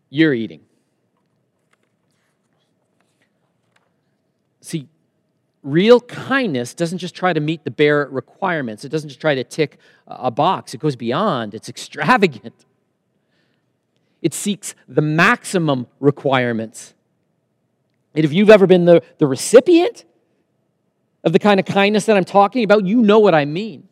you're 0.09 0.33
eating. 0.33 0.61
See, 4.61 4.87
real 5.63 5.99
kindness 5.99 6.73
doesn't 6.73 6.99
just 6.99 7.15
try 7.15 7.33
to 7.33 7.39
meet 7.39 7.63
the 7.63 7.71
bare 7.71 8.07
requirements, 8.11 8.85
it 8.85 8.89
doesn't 8.89 9.09
just 9.09 9.21
try 9.21 9.35
to 9.35 9.43
tick 9.43 9.77
a 10.07 10.31
box, 10.31 10.73
it 10.73 10.79
goes 10.79 10.95
beyond, 10.95 11.53
it's 11.53 11.69
extravagant. 11.69 12.65
It 14.21 14.35
seeks 14.35 14.75
the 14.87 15.01
maximum 15.01 15.87
requirements. 15.99 16.93
And 18.13 18.23
if 18.23 18.31
you've 18.31 18.51
ever 18.51 18.67
been 18.67 18.85
the, 18.85 19.01
the 19.17 19.25
recipient 19.25 20.05
of 21.23 21.34
the 21.34 21.39
kind 21.39 21.60
of 21.60 21.65
kindness 21.65 22.05
that 22.05 22.17
I'm 22.17 22.25
talking 22.25 22.63
about, 22.63 22.86
you 22.86 23.01
know 23.01 23.19
what 23.19 23.36
I 23.36 23.45
mean. 23.45 23.88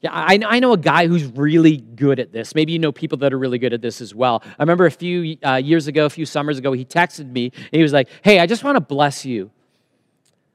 Yeah, 0.00 0.10
I, 0.12 0.38
I 0.46 0.60
know 0.60 0.72
a 0.72 0.78
guy 0.78 1.08
who's 1.08 1.24
really 1.24 1.78
good 1.78 2.20
at 2.20 2.30
this. 2.30 2.54
Maybe 2.54 2.72
you 2.72 2.78
know 2.78 2.92
people 2.92 3.18
that 3.18 3.32
are 3.32 3.38
really 3.38 3.58
good 3.58 3.72
at 3.72 3.82
this 3.82 4.00
as 4.00 4.14
well. 4.14 4.42
I 4.44 4.62
remember 4.62 4.86
a 4.86 4.92
few 4.92 5.36
uh, 5.44 5.56
years 5.56 5.88
ago, 5.88 6.04
a 6.04 6.10
few 6.10 6.24
summers 6.24 6.56
ago, 6.56 6.72
he 6.72 6.84
texted 6.84 7.32
me 7.32 7.50
and 7.54 7.70
he 7.72 7.82
was 7.82 7.92
like, 7.92 8.08
Hey, 8.22 8.38
I 8.38 8.46
just 8.46 8.62
want 8.62 8.76
to 8.76 8.80
bless 8.80 9.24
you. 9.24 9.50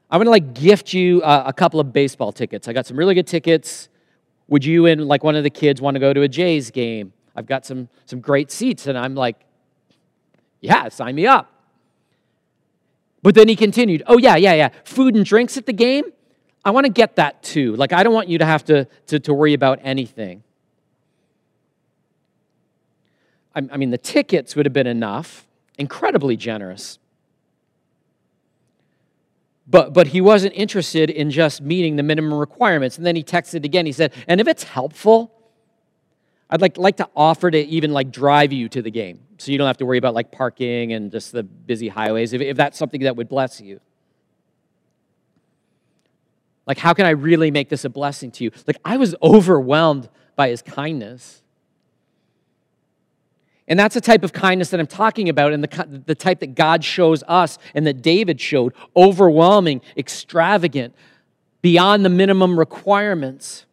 I 0.09 0.15
want 0.15 0.27
to 0.27 0.31
like 0.31 0.53
gift 0.53 0.93
you 0.93 1.21
uh, 1.23 1.43
a 1.45 1.51
couple 1.51 1.81
of 1.81 1.91
baseball 1.91 2.31
tickets. 2.31 2.69
I 2.69 2.73
got 2.73 2.85
some 2.85 2.95
really 2.95 3.15
good 3.15 3.27
tickets. 3.27 3.89
Would 4.47 4.63
you 4.63 4.85
and 4.85 5.07
like 5.07 5.23
one 5.23 5.35
of 5.35 5.43
the 5.43 5.49
kids 5.49 5.81
want 5.81 5.95
to 5.95 5.99
go 5.99 6.13
to 6.13 6.21
a 6.21 6.27
Jays 6.29 6.71
game? 6.71 7.11
I've 7.35 7.47
got 7.47 7.65
some, 7.65 7.89
some 8.05 8.21
great 8.21 8.49
seats. 8.49 8.87
And 8.87 8.97
I'm 8.97 9.13
like, 9.13 9.41
Yeah, 10.61 10.87
sign 10.87 11.15
me 11.15 11.27
up. 11.27 11.52
But 13.23 13.35
then 13.35 13.47
he 13.47 13.55
continued, 13.55 14.03
Oh, 14.05 14.17
yeah, 14.19 14.35
yeah, 14.35 14.53
yeah. 14.53 14.69
Food 14.83 15.15
and 15.15 15.25
drinks 15.25 15.57
at 15.57 15.65
the 15.65 15.73
game? 15.73 16.03
I 16.63 16.71
want 16.71 16.85
to 16.85 16.91
get 16.91 17.15
that 17.15 17.41
too. 17.41 17.75
Like, 17.75 17.91
I 17.91 18.03
don't 18.03 18.13
want 18.13 18.27
you 18.29 18.37
to 18.37 18.45
have 18.45 18.63
to, 18.65 18.85
to, 19.07 19.19
to 19.21 19.33
worry 19.33 19.53
about 19.53 19.79
anything. 19.81 20.43
I, 23.55 23.63
I 23.71 23.77
mean, 23.77 23.89
the 23.89 23.97
tickets 23.97 24.55
would 24.55 24.65
have 24.65 24.73
been 24.73 24.87
enough, 24.87 25.47
incredibly 25.77 26.37
generous. 26.37 26.99
But, 29.65 29.93
but 29.93 30.07
he 30.07 30.19
wasn't 30.19 30.53
interested 30.55 31.09
in 31.09 31.31
just 31.31 31.61
meeting 31.61 31.95
the 31.95 32.03
minimum 32.03 32.33
requirements. 32.33 32.97
And 32.97 33.05
then 33.05 33.15
he 33.15 33.23
texted 33.23 33.63
again. 33.63 33.85
He 33.85 33.93
said, 33.93 34.13
And 34.27 34.41
if 34.41 34.47
it's 34.47 34.63
helpful, 34.63 35.31
I'd 36.49 36.61
like, 36.61 36.77
like 36.77 36.97
to 36.97 37.09
offer 37.15 37.49
to 37.49 37.57
even 37.57 37.93
like 37.93 38.11
drive 38.11 38.51
you 38.51 38.67
to 38.69 38.81
the 38.81 38.91
game 38.91 39.19
so 39.43 39.51
you 39.51 39.57
don't 39.57 39.67
have 39.67 39.77
to 39.77 39.85
worry 39.85 39.97
about 39.97 40.13
like 40.13 40.31
parking 40.31 40.93
and 40.93 41.11
just 41.11 41.31
the 41.31 41.43
busy 41.43 41.89
highways 41.89 42.33
if, 42.33 42.41
if 42.41 42.55
that's 42.57 42.77
something 42.77 43.01
that 43.01 43.15
would 43.15 43.27
bless 43.27 43.59
you. 43.59 43.79
Like, 46.65 46.77
how 46.77 46.93
can 46.93 47.05
I 47.05 47.09
really 47.09 47.51
make 47.51 47.69
this 47.69 47.83
a 47.83 47.89
blessing 47.89 48.31
to 48.31 48.45
you? 48.45 48.51
Like, 48.65 48.77
I 48.85 48.95
was 48.95 49.15
overwhelmed 49.21 50.07
by 50.35 50.49
his 50.49 50.61
kindness. 50.61 51.41
And 53.67 53.77
that's 53.77 53.95
the 53.95 54.01
type 54.01 54.23
of 54.23 54.31
kindness 54.33 54.69
that 54.69 54.79
I'm 54.79 54.87
talking 54.87 55.29
about, 55.29 55.51
and 55.51 55.63
the, 55.63 56.01
the 56.05 56.15
type 56.15 56.39
that 56.39 56.55
God 56.55 56.83
shows 56.83 57.23
us 57.27 57.57
and 57.73 57.85
that 57.85 58.01
David 58.01 58.39
showed 58.39 58.73
overwhelming, 58.95 59.81
extravagant, 59.97 60.93
beyond 61.61 62.05
the 62.05 62.09
minimum 62.09 62.57
requirements 62.57 63.65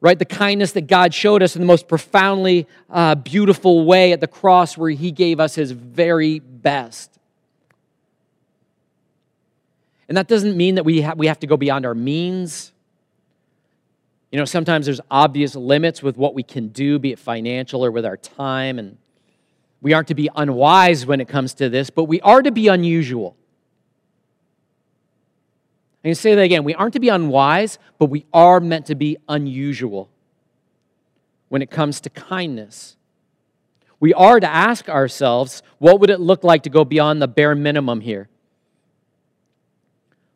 right? 0.00 0.18
The 0.18 0.24
kindness 0.24 0.72
that 0.72 0.86
God 0.86 1.12
showed 1.12 1.42
us 1.42 1.56
in 1.56 1.60
the 1.60 1.66
most 1.66 1.88
profoundly 1.88 2.66
uh, 2.88 3.14
beautiful 3.14 3.84
way 3.84 4.12
at 4.12 4.20
the 4.20 4.26
cross, 4.26 4.76
where 4.76 4.90
He 4.90 5.10
gave 5.12 5.40
us 5.40 5.54
His 5.54 5.72
very 5.72 6.38
best. 6.38 7.18
And 10.08 10.16
that 10.16 10.26
doesn't 10.26 10.56
mean 10.56 10.74
that 10.74 10.84
we, 10.84 11.02
ha- 11.02 11.14
we 11.16 11.28
have 11.28 11.38
to 11.40 11.46
go 11.46 11.56
beyond 11.56 11.86
our 11.86 11.94
means. 11.94 12.72
You 14.32 14.38
know, 14.38 14.44
sometimes 14.44 14.86
there's 14.86 15.00
obvious 15.10 15.54
limits 15.54 16.02
with 16.02 16.16
what 16.16 16.34
we 16.34 16.42
can 16.42 16.68
do, 16.68 16.98
be 16.98 17.12
it 17.12 17.18
financial 17.18 17.84
or 17.84 17.90
with 17.90 18.04
our 18.04 18.16
time. 18.16 18.78
And 18.78 18.96
we 19.80 19.92
aren't 19.92 20.08
to 20.08 20.14
be 20.14 20.28
unwise 20.34 21.06
when 21.06 21.20
it 21.20 21.28
comes 21.28 21.54
to 21.54 21.68
this, 21.68 21.90
but 21.90 22.04
we 22.04 22.20
are 22.22 22.42
to 22.42 22.50
be 22.50 22.68
unusual. 22.68 23.36
I 26.02 26.08
can 26.08 26.14
say 26.14 26.34
that 26.34 26.42
again. 26.42 26.64
We 26.64 26.74
aren't 26.74 26.94
to 26.94 27.00
be 27.00 27.10
unwise, 27.10 27.78
but 27.98 28.06
we 28.06 28.24
are 28.32 28.60
meant 28.60 28.86
to 28.86 28.94
be 28.94 29.18
unusual 29.28 30.08
when 31.48 31.62
it 31.62 31.70
comes 31.70 32.00
to 32.02 32.10
kindness. 32.10 32.96
we 33.98 34.14
are 34.14 34.40
to 34.40 34.48
ask 34.48 34.88
ourselves 34.88 35.62
what 35.78 36.00
would 36.00 36.08
it 36.08 36.20
look 36.20 36.42
like 36.42 36.62
to 36.62 36.70
go 36.70 36.84
beyond 36.84 37.20
the 37.20 37.28
bare 37.28 37.54
minimum 37.54 38.00
here? 38.00 38.28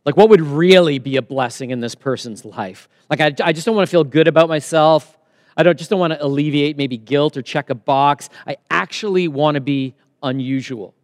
Like, 0.04 0.18
what 0.18 0.28
would 0.28 0.42
really 0.42 0.98
be 0.98 1.16
a 1.16 1.22
blessing 1.22 1.70
in 1.70 1.80
this 1.80 1.94
person's 1.94 2.44
life? 2.44 2.88
Like, 3.08 3.20
I, 3.20 3.34
I 3.42 3.52
just 3.52 3.64
don't 3.64 3.74
want 3.74 3.88
to 3.88 3.90
feel 3.90 4.04
good 4.04 4.28
about 4.28 4.48
myself. 4.48 5.16
I 5.56 5.62
don't, 5.62 5.78
just 5.78 5.88
don't 5.88 6.00
want 6.00 6.12
to 6.12 6.22
alleviate 6.22 6.76
maybe 6.76 6.98
guilt 6.98 7.36
or 7.38 7.42
check 7.42 7.70
a 7.70 7.74
box. 7.74 8.28
I 8.46 8.56
actually 8.70 9.28
want 9.28 9.54
to 9.54 9.62
be 9.62 9.94
unusual, 10.22 10.94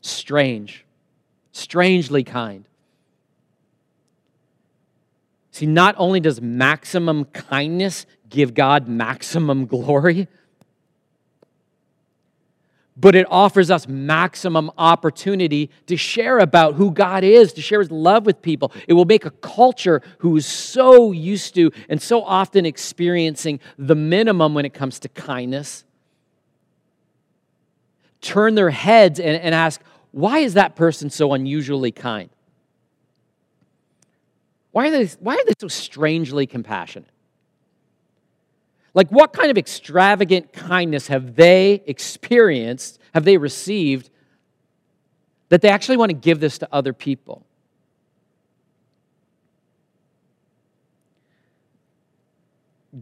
strange, 0.00 0.84
strangely 1.50 2.22
kind. 2.22 2.66
See, 5.52 5.66
not 5.66 5.94
only 5.98 6.18
does 6.18 6.40
maximum 6.40 7.26
kindness 7.26 8.06
give 8.28 8.54
God 8.54 8.88
maximum 8.88 9.66
glory, 9.66 10.26
but 12.96 13.14
it 13.14 13.26
offers 13.30 13.70
us 13.70 13.86
maximum 13.86 14.70
opportunity 14.76 15.70
to 15.86 15.96
share 15.96 16.38
about 16.38 16.74
who 16.74 16.90
God 16.90 17.22
is, 17.22 17.52
to 17.52 17.62
share 17.62 17.78
his 17.78 17.90
love 17.90 18.26
with 18.26 18.42
people. 18.42 18.72
It 18.88 18.94
will 18.94 19.04
make 19.04 19.24
a 19.24 19.30
culture 19.30 20.02
who 20.18 20.36
is 20.36 20.46
so 20.46 21.12
used 21.12 21.54
to 21.54 21.70
and 21.88 22.02
so 22.02 22.22
often 22.24 22.66
experiencing 22.66 23.60
the 23.78 23.94
minimum 23.94 24.54
when 24.54 24.64
it 24.64 24.74
comes 24.74 24.98
to 25.00 25.08
kindness 25.08 25.84
turn 28.22 28.54
their 28.54 28.70
heads 28.70 29.20
and, 29.20 29.36
and 29.36 29.54
ask, 29.54 29.82
why 30.12 30.38
is 30.38 30.54
that 30.54 30.76
person 30.76 31.10
so 31.10 31.34
unusually 31.34 31.92
kind? 31.92 32.30
Why 34.72 34.88
are, 34.88 34.90
they, 34.90 35.06
why 35.20 35.34
are 35.34 35.44
they 35.44 35.52
so 35.58 35.68
strangely 35.68 36.46
compassionate? 36.46 37.08
Like, 38.94 39.08
what 39.10 39.32
kind 39.32 39.50
of 39.50 39.56
extravagant 39.56 40.52
kindness 40.52 41.06
have 41.06 41.34
they 41.34 41.82
experienced, 41.86 42.98
have 43.14 43.24
they 43.24 43.36
received, 43.36 44.10
that 45.48 45.62
they 45.62 45.68
actually 45.68 45.96
want 45.96 46.10
to 46.10 46.16
give 46.16 46.40
this 46.40 46.58
to 46.58 46.68
other 46.72 46.92
people? 46.92 47.44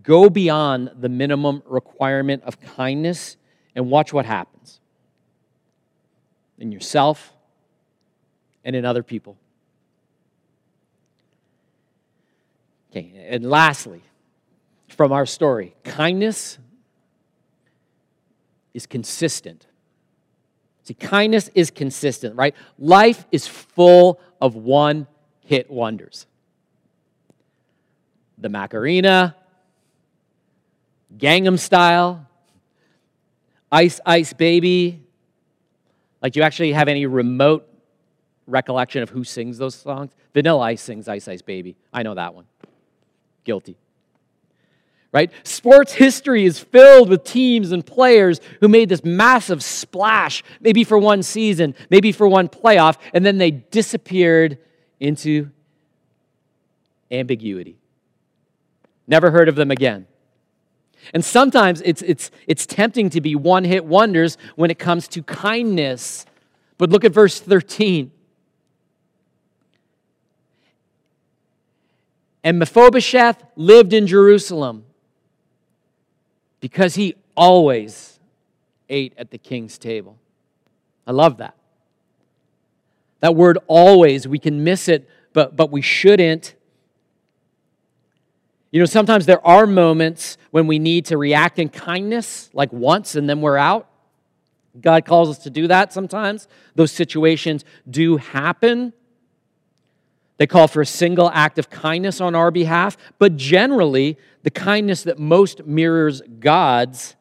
Go 0.03 0.31
beyond 0.31 0.91
the 1.01 1.09
minimum 1.09 1.63
requirement 1.67 2.45
of 2.45 2.61
kindness 2.61 3.37
and 3.75 3.91
watch 3.91 4.13
what 4.13 4.25
happens 4.25 4.81
in 6.59 6.71
yourself 6.71 7.33
and 8.65 8.77
in 8.77 8.85
other 8.85 9.03
people. 9.03 9.37
Okay, 12.91 13.27
and 13.29 13.49
lastly, 13.49 14.03
from 14.89 15.13
our 15.13 15.27
story. 15.27 15.75
Kindness 15.85 16.59
is 18.75 18.87
consistent. 18.87 19.67
See, 20.83 20.95
kindness 20.95 21.51
is 21.55 21.71
consistent, 21.71 22.37
right? 22.37 22.55
Life 22.79 23.25
is 23.31 23.47
full 23.47 24.21
of 24.41 24.57
one 24.57 25.07
hit 25.45 25.71
wonders. 25.71 26.27
The 28.39 28.49
Macarena, 28.49 29.37
Gangnam 31.17 31.59
Style, 31.59 32.27
Ice 33.71 34.01
Ice 34.05 34.33
Baby. 34.33 35.01
Like, 36.23 36.33
do 36.33 36.41
you 36.41 36.45
actually 36.45 36.73
have 36.73 36.89
any 36.89 37.07
remote 37.07 37.67
recollection 38.47 39.03
of 39.03 39.11
who 39.11 39.23
sings 39.23 39.59
those 39.59 39.75
songs? 39.75 40.13
Vanilla 40.35 40.61
Ice 40.61 40.83
sings 40.83 41.09
Ice 41.09 41.29
Ice 41.29 41.43
Baby. 41.43 41.77
I 41.93 42.03
know 42.03 42.15
that 42.15 42.35
one. 42.35 42.47
Guilty 43.45 43.77
right? 45.13 45.31
Sports 45.43 45.93
history 45.93 46.45
is 46.45 46.59
filled 46.59 47.09
with 47.09 47.25
teams 47.25 47.73
and 47.73 47.85
players 47.85 48.41
who 48.61 48.69
made 48.69 48.89
this 48.89 49.05
massive 49.05 49.63
splash, 49.63 50.43
maybe 50.61 50.85
for 50.85 50.99
one 50.99 51.23
season, 51.23 51.75
maybe 51.91 52.13
for 52.13 52.29
one 52.29 52.49
playoff, 52.49 52.97
and 53.13 53.27
then 53.27 53.39
they 53.39 53.51
disappeared 53.51 54.59
into 55.01 55.51
ambiguity. 57.11 57.77
Never 59.09 59.31
heard 59.31 59.49
of 59.49 59.57
them 59.57 59.71
again. 59.71 60.07
And 61.13 61.25
sometimes 61.25 61.83
it's, 61.85 62.03
it's, 62.03 62.31
it's 62.47 62.67
tempting 62.67 63.11
to 63.11 63.21
be 63.21 63.35
one 63.35 63.65
hit 63.65 63.85
wonders 63.85 64.39
when 64.55 64.71
it 64.71 64.79
comes 64.79 65.09
to 65.09 65.23
kindness. 65.23 66.27
But 66.79 66.91
look 66.91 67.05
at 67.05 67.13
verse 67.13 67.41
13. 67.41 68.13
And 72.43 72.59
Mephibosheth 72.59 73.43
lived 73.57 73.93
in 73.93 74.07
Jerusalem 74.07 74.85
because 76.61 76.95
he 76.95 77.15
always 77.37 78.19
ate 78.89 79.15
at 79.17 79.31
the 79.31 79.39
king's 79.39 79.79
table. 79.79 80.19
I 81.07 81.13
love 81.13 81.39
that. 81.39 81.55
That 83.21 83.37
word 83.37 83.59
always, 83.67 84.27
we 84.27 84.39
can 84.39 84.65
miss 84.65 84.89
it, 84.89 85.09
but, 85.33 85.57
but 85.57 85.71
we 85.71 85.83
shouldn't. 85.83 86.55
You 88.71 88.81
know, 88.81 88.87
sometimes 88.87 89.27
there 89.27 89.45
are 89.47 89.67
moments 89.67 90.39
when 90.51 90.67
we 90.67 90.79
need 90.79 91.07
to 91.07 91.19
react 91.19 91.59
in 91.59 91.69
kindness, 91.69 92.51
like 92.53 92.73
once 92.73 93.17
and 93.17 93.29
then 93.29 93.41
we're 93.41 93.57
out. 93.57 93.89
God 94.81 95.05
calls 95.05 95.29
us 95.29 95.39
to 95.39 95.51
do 95.51 95.67
that 95.67 95.93
sometimes. 95.93 96.47
Those 96.77 96.93
situations 96.93 97.65
do 97.89 98.17
happen. 98.17 98.93
They 100.41 100.47
call 100.47 100.69
for 100.69 100.81
a 100.81 100.87
single 100.87 101.31
act 101.35 101.59
of 101.59 101.69
kindness 101.69 102.19
on 102.19 102.35
our 102.35 102.51
behalf, 102.51 102.97
but 103.19 103.37
generally, 103.37 104.17
the 104.43 104.51
kindness 104.51 105.03
that 105.03 105.19
most 105.19 105.67
mirrors 105.67 106.23
God's, 106.41 107.15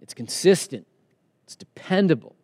it's 0.00 0.14
consistent, 0.14 0.86
it's 1.44 1.54
dependable, 1.54 2.34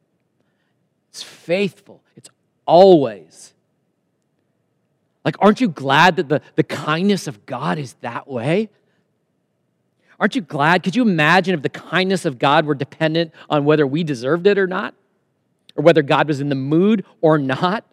it's 1.09 1.22
faithful, 1.22 2.02
it's 2.16 2.28
always. 2.66 3.55
Like, 5.24 5.37
aren't 5.38 5.62
you 5.62 5.70
glad 5.70 6.16
that 6.16 6.28
the, 6.28 6.42
the 6.57 6.62
kindness 6.62 7.26
of 7.26 7.46
God 7.46 7.78
is 7.78 7.94
that 8.02 8.28
way? 8.28 8.68
Aren't 10.20 10.35
you 10.35 10.42
glad? 10.42 10.83
Could 10.83 10.96
you 10.96 11.02
imagine 11.02 11.55
if 11.55 11.62
the 11.62 11.70
kindness 11.70 12.26
of 12.26 12.38
God 12.38 12.66
were 12.66 12.74
dependent 12.74 13.33
on 13.48 13.64
whether 13.64 13.87
we 13.87 14.05
deserved 14.05 14.46
it 14.46 14.59
or 14.59 14.66
not? 14.66 14.94
Or 15.76 15.83
whether 15.83 16.02
God 16.02 16.28
was 16.28 16.42
in 16.42 16.50
the 16.50 16.55
mood 16.55 17.07
or 17.22 17.38
not? 17.38 17.87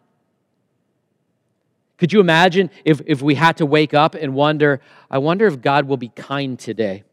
Could 2.00 2.14
you 2.14 2.20
imagine 2.20 2.70
if, 2.86 3.02
if 3.04 3.20
we 3.20 3.34
had 3.34 3.58
to 3.58 3.66
wake 3.66 3.92
up 3.92 4.14
and 4.14 4.32
wonder, 4.32 4.80
I 5.10 5.18
wonder 5.18 5.46
if 5.46 5.60
God 5.60 5.84
will 5.86 5.98
be 5.98 6.08
kind 6.08 6.58
today? 6.58 7.04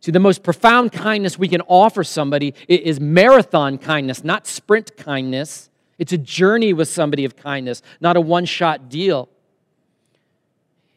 See, 0.00 0.12
the 0.12 0.20
most 0.20 0.42
profound 0.42 0.92
kindness 0.92 1.38
we 1.38 1.48
can 1.48 1.62
offer 1.62 2.04
somebody 2.04 2.52
is 2.68 3.00
marathon 3.00 3.78
kindness, 3.78 4.22
not 4.22 4.46
sprint 4.46 4.94
kindness. 4.98 5.70
It's 5.98 6.12
a 6.12 6.18
journey 6.18 6.74
with 6.74 6.88
somebody 6.88 7.24
of 7.24 7.34
kindness, 7.34 7.80
not 7.98 8.18
a 8.18 8.20
one 8.20 8.44
shot 8.44 8.90
deal. 8.90 9.30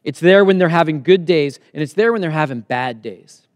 It's 0.04 0.20
there 0.20 0.44
when 0.44 0.58
they're 0.58 0.68
having 0.68 1.02
good 1.02 1.26
days, 1.26 1.62
and 1.74 1.82
it's 1.82 1.94
there 1.94 2.12
when 2.12 2.20
they're 2.20 2.30
having 2.30 2.60
bad 2.60 3.02
days. 3.02 3.48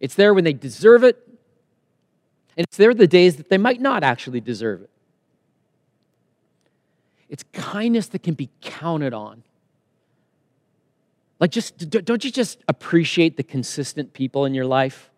It's 0.00 0.16
there 0.16 0.34
when 0.34 0.42
they 0.42 0.54
deserve 0.54 1.04
it, 1.04 1.22
and 2.56 2.66
it's 2.66 2.78
there 2.78 2.94
the 2.94 3.06
days 3.06 3.36
that 3.36 3.48
they 3.48 3.58
might 3.58 3.80
not 3.80 4.02
actually 4.02 4.40
deserve 4.40 4.82
it. 4.82 4.90
It's 7.32 7.44
kindness 7.54 8.08
that 8.08 8.22
can 8.22 8.34
be 8.34 8.50
counted 8.60 9.14
on. 9.14 9.42
Like, 11.40 11.50
just 11.50 11.90
don't 11.90 12.22
you 12.22 12.30
just 12.30 12.58
appreciate 12.68 13.38
the 13.38 13.42
consistent 13.42 14.12
people 14.12 14.44
in 14.44 14.52
your 14.52 14.66
life? 14.66 15.10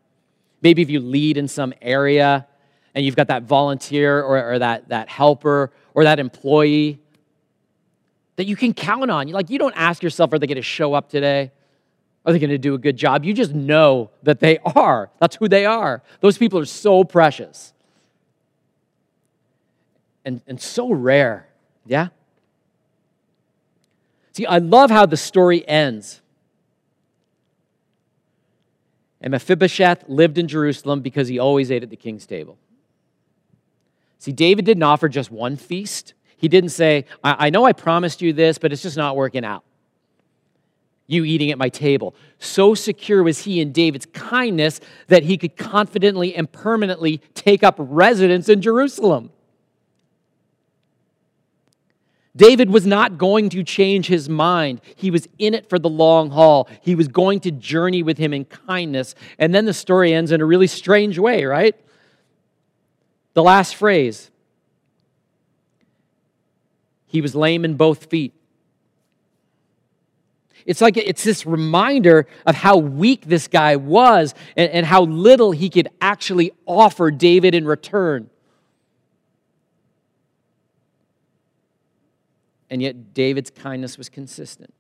Maybe 0.63 0.81
if 0.81 0.89
you 0.89 1.01
lead 1.01 1.37
in 1.37 1.49
some 1.49 1.75
area 1.83 2.47
and 2.95 3.05
you've 3.05 3.17
got 3.17 3.27
that 3.27 3.43
volunteer 3.43 4.23
or, 4.23 4.53
or 4.53 4.59
that, 4.61 4.91
that 4.91 5.09
helper 5.09 5.73
or 5.93 6.05
that 6.05 6.21
employee 6.21 7.01
that 8.37 8.47
you 8.47 8.55
can 8.55 8.73
count 8.75 9.11
on. 9.11 9.27
Like, 9.29 9.51
you 9.51 9.59
don't 9.59 9.75
ask 9.77 10.01
yourself, 10.01 10.33
are 10.33 10.39
they 10.39 10.47
going 10.47 10.55
to 10.55 10.63
show 10.63 10.95
up 10.95 11.09
today? 11.09 11.51
Are 12.25 12.33
they 12.33 12.39
going 12.39 12.51
to 12.51 12.59
do 12.59 12.75
a 12.75 12.79
good 12.79 12.97
job? 12.97 13.25
You 13.25 13.35
just 13.35 13.53
know 13.53 14.11
that 14.23 14.39
they 14.39 14.59
are. 14.77 15.11
That's 15.19 15.35
who 15.35 15.49
they 15.49 15.67
are. 15.67 16.01
Those 16.21 16.39
people 16.39 16.61
are 16.61 16.65
so 16.65 17.03
precious 17.03 17.73
and, 20.25 20.41
and 20.47 20.61
so 20.61 20.93
rare. 20.93 21.49
Yeah? 21.87 22.09
See, 24.33 24.47
I 24.47 24.59
love 24.59 24.91
how 24.91 25.07
the 25.07 25.17
story 25.17 25.67
ends. 25.69 26.21
And 29.21 29.31
Mephibosheth 29.31 30.05
lived 30.09 30.39
in 30.39 30.49
Jerusalem 30.49 31.01
because 31.01 31.29
he 31.29 31.39
always 31.39 31.71
ate 31.71 31.83
at 31.83 31.91
the 31.91 31.97
king's 31.97 32.27
table. 32.27 32.59
See, 34.19 34.33
David 34.33 34.65
didn't 34.65 34.83
offer 34.83 35.09
just 35.09 35.31
one 35.31 35.57
feast. 35.57 36.15
He 36.37 36.49
didn't 36.49 36.71
say, 36.71 37.05
I, 37.23 37.47
I 37.47 37.51
know 37.51 37.65
I 37.65 37.73
promised 37.73 38.21
you 38.23 38.33
this, 38.33 38.59
but 38.59 38.73
it's 38.73 38.83
just 38.83 38.97
not 38.97 39.17
working 39.17 39.45
out. 39.45 39.65
You 41.07 41.25
eating 41.25 41.51
at 41.51 41.59
my 41.59 41.69
table. 41.69 42.15
So 42.39 42.75
secure 42.75 43.23
was 43.23 43.41
he 43.41 43.61
in 43.61 43.73
David's 43.73 44.07
kindness 44.07 44.81
that 45.09 45.23
he 45.23 45.37
could 45.37 45.57
confidently 45.57 46.35
and 46.35 46.51
permanently 46.51 47.19
take 47.35 47.63
up 47.63 47.77
residence 47.79 48.49
in 48.49 48.63
Jerusalem. 48.63 49.31
David 52.37 52.71
was 52.71 52.85
not 52.85 53.17
going 53.17 53.49
to 53.51 53.63
change 53.63 54.07
his 54.07 54.29
mind. 54.29 54.81
He 54.97 55.11
was 55.11 55.29
in 55.39 55.55
it 55.55 55.69
for 55.69 55.79
the 55.79 55.89
long 55.89 56.31
haul. 56.31 56.69
He 56.81 56.95
was 56.95 57.07
going 57.07 57.41
to 57.41 57.53
journey 57.53 58.03
with 58.03 58.19
him 58.19 58.35
in 58.35 58.45
kindness. 58.45 59.15
And 59.39 59.55
then 59.55 59.67
the 59.67 59.75
story 59.75 60.13
ends 60.13 60.33
in 60.33 60.41
a 60.41 60.45
really 60.45 60.67
strange 60.67 61.19
way, 61.19 61.45
right? 61.45 61.77
The 63.35 63.43
last 63.43 63.77
phrase 63.77 64.31
he 67.07 67.21
was 67.21 67.37
lame 67.37 67.65
in 67.65 67.75
both 67.77 68.11
feet. 68.11 68.35
It's 70.67 70.81
like 70.81 70.97
it's 70.97 71.23
this 71.23 71.47
reminder 71.47 72.27
of 72.45 72.57
how 72.57 72.77
weak 72.77 73.27
this 73.27 73.47
guy 73.47 73.77
was 73.77 74.35
and, 74.57 74.69
and 74.73 74.85
how 74.85 75.03
little 75.05 75.53
he 75.53 75.71
could 75.71 75.89
actually 76.01 76.51
offer 76.67 77.13
David 77.13 77.55
in 77.55 77.67
return. 77.67 78.31
And 82.75 82.83
yet, 82.83 83.15
David's 83.15 83.51
kindness 83.51 83.97
was 83.97 84.09
consistent. 84.09 84.75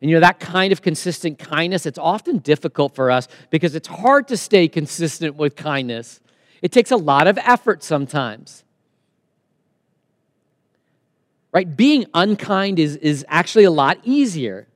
And 0.00 0.10
you 0.10 0.16
know, 0.16 0.20
that 0.22 0.40
kind 0.40 0.72
of 0.72 0.82
consistent 0.82 1.38
kindness, 1.38 1.86
it's 1.86 1.96
often 1.96 2.38
difficult 2.38 2.96
for 2.96 3.12
us 3.12 3.28
because 3.48 3.76
it's 3.76 3.86
hard 3.86 4.26
to 4.26 4.36
stay 4.36 4.66
consistent 4.66 5.36
with 5.36 5.54
kindness. 5.54 6.18
It 6.62 6.72
takes 6.72 6.90
a 6.90 6.96
lot 6.96 7.28
of 7.28 7.38
effort 7.38 7.84
sometimes. 7.84 8.64
Right? 11.52 11.76
Being 11.76 12.06
unkind 12.12 12.80
is, 12.80 12.96
is 12.96 13.24
actually 13.28 13.66
a 13.66 13.70
lot 13.70 13.98
easier. 14.02 14.66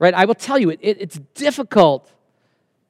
Right? 0.00 0.14
I 0.14 0.24
will 0.24 0.34
tell 0.34 0.58
you, 0.58 0.70
it, 0.70 0.80
it, 0.82 0.96
it's 1.00 1.20
difficult 1.34 2.10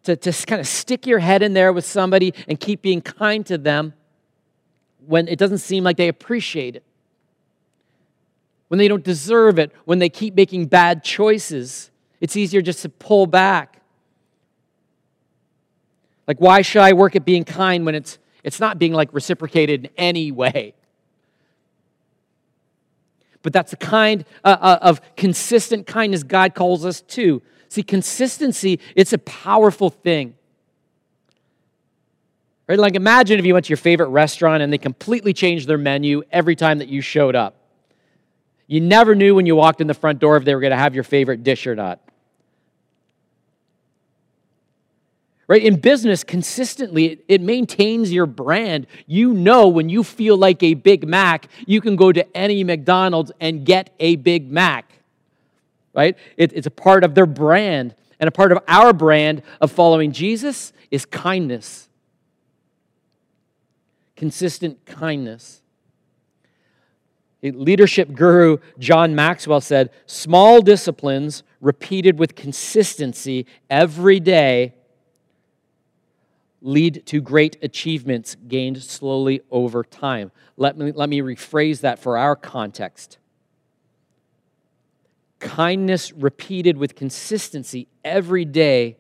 to, 0.05 0.17
to 0.17 0.33
kind 0.47 0.61
of 0.61 0.67
stick 0.67 1.07
your 1.07 1.19
head 1.19 1.43
in 1.43 1.53
there 1.53 1.73
with 1.73 1.85
somebody 1.85 2.35
and 2.49 2.59
keep 2.59 2.83
being 2.83 3.01
kind 3.01 3.45
to 3.47 3.59
them 3.59 3.95
when 5.07 5.29
it 5.29 5.39
doesn't 5.39 5.59
seem 5.59 5.85
like 5.85 5.97
they 5.97 6.09
appreciate 6.09 6.77
it, 6.77 6.85
when 8.69 8.79
they 8.79 8.89
don't 8.89 9.05
deserve 9.05 9.59
it, 9.59 9.73
when 9.85 9.99
they 9.99 10.09
keep 10.09 10.35
making 10.35 10.67
bad 10.67 11.03
choices. 11.03 11.91
It's 12.21 12.37
easier 12.37 12.63
just 12.63 12.83
to 12.83 12.89
pull 12.89 13.27
back. 13.27 13.81
Like, 16.27 16.39
why 16.39 16.63
should 16.63 16.83
I 16.83 16.93
work 16.93 17.17
at 17.17 17.25
being 17.25 17.45
kind 17.45 17.85
when 17.85 17.95
it's, 17.95 18.19
it's 18.45 18.61
not 18.61 18.79
being 18.79 18.93
like 18.93 19.13
reciprocated 19.13 19.87
in 19.87 19.91
any 19.97 20.31
way? 20.31 20.75
But 23.43 23.53
that's 23.53 23.71
the 23.71 23.79
kind 23.79 24.25
uh, 24.45 24.57
uh 24.61 24.79
of 24.83 25.01
consistent 25.17 25.87
kindness 25.87 26.23
God 26.23 26.55
calls 26.55 26.85
us 26.85 27.01
to. 27.01 27.43
See, 27.71 27.85
consistency, 27.85 28.81
it's 28.97 29.13
a 29.13 29.19
powerful 29.19 29.91
thing. 29.91 30.35
Right? 32.69 32.79
Like 32.79 32.97
imagine 32.97 33.39
if 33.39 33.47
you 33.47 33.55
went 33.55 33.67
to 33.67 33.71
your 33.71 33.77
favorite 33.77 34.09
restaurant 34.09 34.63
and 34.63 34.73
they 34.73 34.79
completely 34.79 35.33
changed 35.33 35.69
their 35.69 35.79
menu 35.79 36.23
every 36.33 36.57
time 36.57 36.79
that 36.79 36.89
you 36.89 37.01
showed 37.01 37.37
up. 37.37 37.57
You 38.67 38.81
never 38.81 39.15
knew 39.15 39.37
when 39.37 39.47
you 39.47 39.55
walked 39.55 39.81
in 39.81 39.87
the 39.87 39.95
front 39.95 40.19
door 40.19 40.37
if 40.37 40.45
they 40.45 40.55
were 40.55 40.61
going 40.61 40.73
to 40.73 40.77
have 40.77 40.97
your 40.97 41.05
favorite 41.05 41.45
dish 41.45 41.67
or 41.67 41.77
not. 41.77 42.01
Right? 45.47 45.63
In 45.63 45.81
business, 45.81 46.25
consistently, 46.25 47.21
it 47.29 47.41
maintains 47.41 48.13
your 48.13 48.27
brand. 48.27 48.89
You 49.07 49.33
know 49.33 49.69
when 49.69 49.89
you 49.89 50.03
feel 50.03 50.37
like 50.37 50.63
a 50.63 50.75
Big 50.75 51.07
Mac, 51.07 51.49
you 51.67 51.81
can 51.81 51.95
go 51.95 52.11
to 52.11 52.37
any 52.37 52.65
McDonald's 52.65 53.31
and 53.41 53.65
get 53.65 53.95
a 54.01 54.17
Big 54.17 54.51
Mac 54.51 55.00
right? 55.95 56.17
It, 56.37 56.53
it's 56.53 56.67
a 56.67 56.71
part 56.71 57.05
of 57.05 57.15
their 57.15 57.27
brand. 57.27 57.95
And 58.19 58.29
a 58.29 58.31
part 58.31 58.53
of 58.53 58.59
our 58.69 58.93
brand 58.93 59.43
of 59.61 59.73
following 59.73 60.13
Jesus 60.13 60.73
is 60.91 61.07
kindness. 61.07 61.89
Consistent 64.17 64.85
kindness. 64.85 65.63
Leadership 67.43 68.13
guru 68.13 68.59
John 68.79 69.15
Maxwell 69.15 69.63
said 69.63 69.91
small 70.05 70.61
disciplines 70.61 71.43
repeated 71.63 72.19
with 72.19 72.35
consistency 72.35 73.47
every 73.71 74.21
day 74.21 74.75
lead 76.63 77.07
to 77.07 77.23
great 77.23 77.57
achievements 77.63 78.37
gained 78.47 78.83
slowly 78.83 79.41
over 79.51 79.83
time. 79.83 80.31
Let 80.59 80.77
me, 80.77 80.93
let 80.93 81.09
me 81.09 81.21
rephrase 81.21 81.81
that 81.81 81.99
for 81.99 82.19
our 82.19 82.37
context 82.37 83.17
kindness 85.41 86.13
repeated 86.13 86.77
with 86.77 86.95
consistency 86.95 87.89
every 88.05 88.45
day 88.45 88.97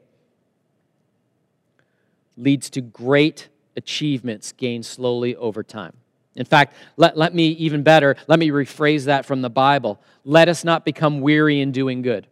leads 2.36 2.70
to 2.70 2.80
great 2.80 3.48
achievements 3.76 4.52
gained 4.52 4.84
slowly 4.84 5.36
over 5.36 5.62
time. 5.62 5.92
In 6.34 6.46
fact, 6.46 6.74
let, 6.96 7.16
let 7.16 7.34
me 7.34 7.48
even 7.48 7.82
better, 7.82 8.16
let 8.26 8.38
me 8.38 8.48
rephrase 8.48 9.04
that 9.04 9.26
from 9.26 9.42
the 9.42 9.50
Bible. 9.50 10.00
Let 10.24 10.48
us 10.48 10.64
not 10.64 10.84
become 10.84 11.20
weary 11.20 11.60
in 11.60 11.72
doing 11.72 12.02
good. 12.02 12.26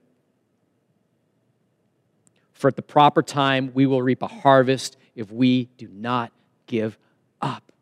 For 2.53 2.69
at 2.69 2.77
the 2.77 2.83
proper 2.83 3.23
time, 3.23 3.71
we 3.75 3.87
will 3.87 4.03
reap 4.03 4.23
a 4.23 4.27
harvest 4.27 4.97
if 5.15 5.31
we 5.31 5.67
do 5.77 5.89
not 5.93 6.33
give 6.67 6.99
up. 7.41 7.73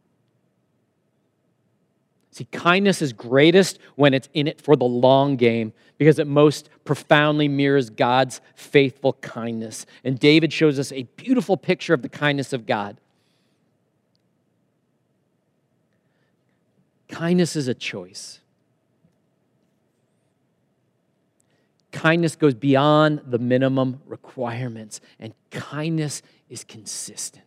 See, 2.36 2.44
kindness 2.52 3.00
is 3.00 3.14
greatest 3.14 3.78
when 3.94 4.12
it's 4.12 4.28
in 4.34 4.46
it 4.46 4.60
for 4.60 4.76
the 4.76 4.84
long 4.84 5.36
game 5.36 5.72
because 5.96 6.18
it 6.18 6.26
most 6.26 6.68
profoundly 6.84 7.48
mirrors 7.48 7.88
God's 7.88 8.42
faithful 8.54 9.14
kindness. 9.14 9.86
And 10.04 10.18
David 10.18 10.52
shows 10.52 10.78
us 10.78 10.92
a 10.92 11.04
beautiful 11.16 11.56
picture 11.56 11.94
of 11.94 12.02
the 12.02 12.10
kindness 12.10 12.52
of 12.52 12.66
God. 12.66 13.00
Kindness 17.08 17.56
is 17.56 17.68
a 17.68 17.74
choice. 17.74 18.40
Kindness 21.90 22.36
goes 22.36 22.52
beyond 22.52 23.22
the 23.24 23.38
minimum 23.38 24.02
requirements, 24.04 25.00
and 25.18 25.32
kindness 25.50 26.20
is 26.50 26.64
consistent. 26.64 27.46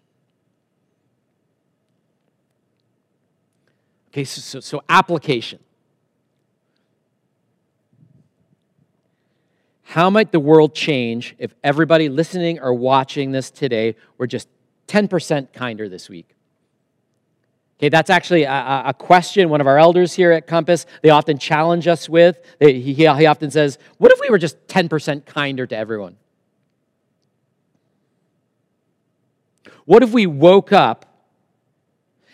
Okay, 4.12 4.24
so, 4.24 4.42
so, 4.42 4.60
so 4.60 4.84
application. 4.90 5.60
How 9.84 10.10
might 10.10 10.32
the 10.32 10.40
world 10.40 10.76
change 10.76 11.36
if 11.40 11.54
everybody 11.64 12.10
listening 12.10 12.60
or 12.60 12.74
watching 12.74 13.32
this 13.32 13.50
today 13.50 13.96
were 14.18 14.28
just 14.28 14.48
10% 14.88 15.52
kinder 15.54 15.90
this 15.90 16.10
week? 16.10 16.36
Okay, 17.80 17.90
that's 17.90 18.10
actually 18.10 18.44
a, 18.44 18.84
a, 18.88 18.94
question 18.94 19.50
one 19.50 19.62
of 19.62 19.68
our 19.68 19.80
elders 19.80 20.14
here 20.14 20.32
at 20.32 20.48
Compass, 20.48 20.86
they 21.02 21.12
often 21.12 21.38
challenge 21.38 21.88
us 21.88 22.10
with. 22.10 22.40
He, 22.60 22.94
he 22.94 23.08
often 23.08 23.50
says, 23.52 23.78
What 23.98 24.12
if 24.12 24.20
we 24.20 24.30
were 24.30 24.38
just 24.38 24.68
10% 24.68 25.26
kinder 25.26 25.66
to 25.66 25.78
everyone? 25.78 26.18
What 29.86 30.04
if 30.04 30.12
we 30.12 30.28
woke 30.28 30.74
up 30.74 31.09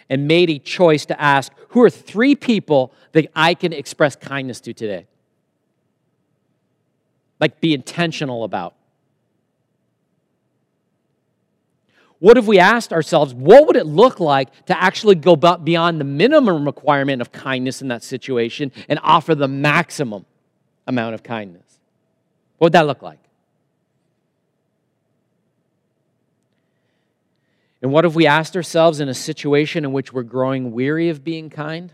and 0.10 0.28
made 0.28 0.50
a 0.50 0.60
choice 0.60 1.06
to 1.08 1.20
ask, 1.20 1.52
who 1.70 1.82
are 1.82 1.90
three 1.90 2.36
people 2.36 2.94
that 3.14 3.30
I 3.36 3.54
can 3.54 3.74
express 3.74 4.16
kindness 4.16 4.60
to 4.62 4.74
today? 4.74 5.08
Like, 7.40 7.60
be 7.60 7.74
intentional 7.74 8.44
about. 8.44 8.76
What 12.20 12.38
if 12.38 12.46
we 12.46 12.60
asked 12.60 12.94
ourselves, 12.94 13.34
what 13.34 13.68
would 13.68 13.76
it 13.76 13.86
look 13.86 14.20
like 14.20 14.66
to 14.68 14.82
actually 14.82 15.16
go 15.16 15.36
beyond 15.36 16.00
the 16.00 16.06
minimum 16.06 16.66
requirement 16.66 17.22
of 17.22 17.32
kindness 17.32 17.82
in 17.82 17.90
that 17.90 18.04
situation 18.04 18.72
and 18.88 19.00
offer 19.04 19.36
the 19.36 19.48
maximum 19.48 20.26
amount 20.88 21.14
of 21.14 21.24
kindness? 21.24 21.80
What 22.58 22.68
would 22.68 22.74
that 22.74 22.88
look 22.88 23.02
like? 23.02 23.20
And 27.86 27.94
what 27.94 28.04
if 28.04 28.16
we 28.16 28.26
asked 28.26 28.56
ourselves 28.56 29.00
in 29.00 29.10
a 29.10 29.14
situation 29.14 29.86
in 29.86 29.94
which 29.94 30.12
we're 30.12 30.24
growing 30.24 30.72
weary 30.72 31.10
of 31.10 31.24
being 31.24 31.52
kind? 31.52 31.94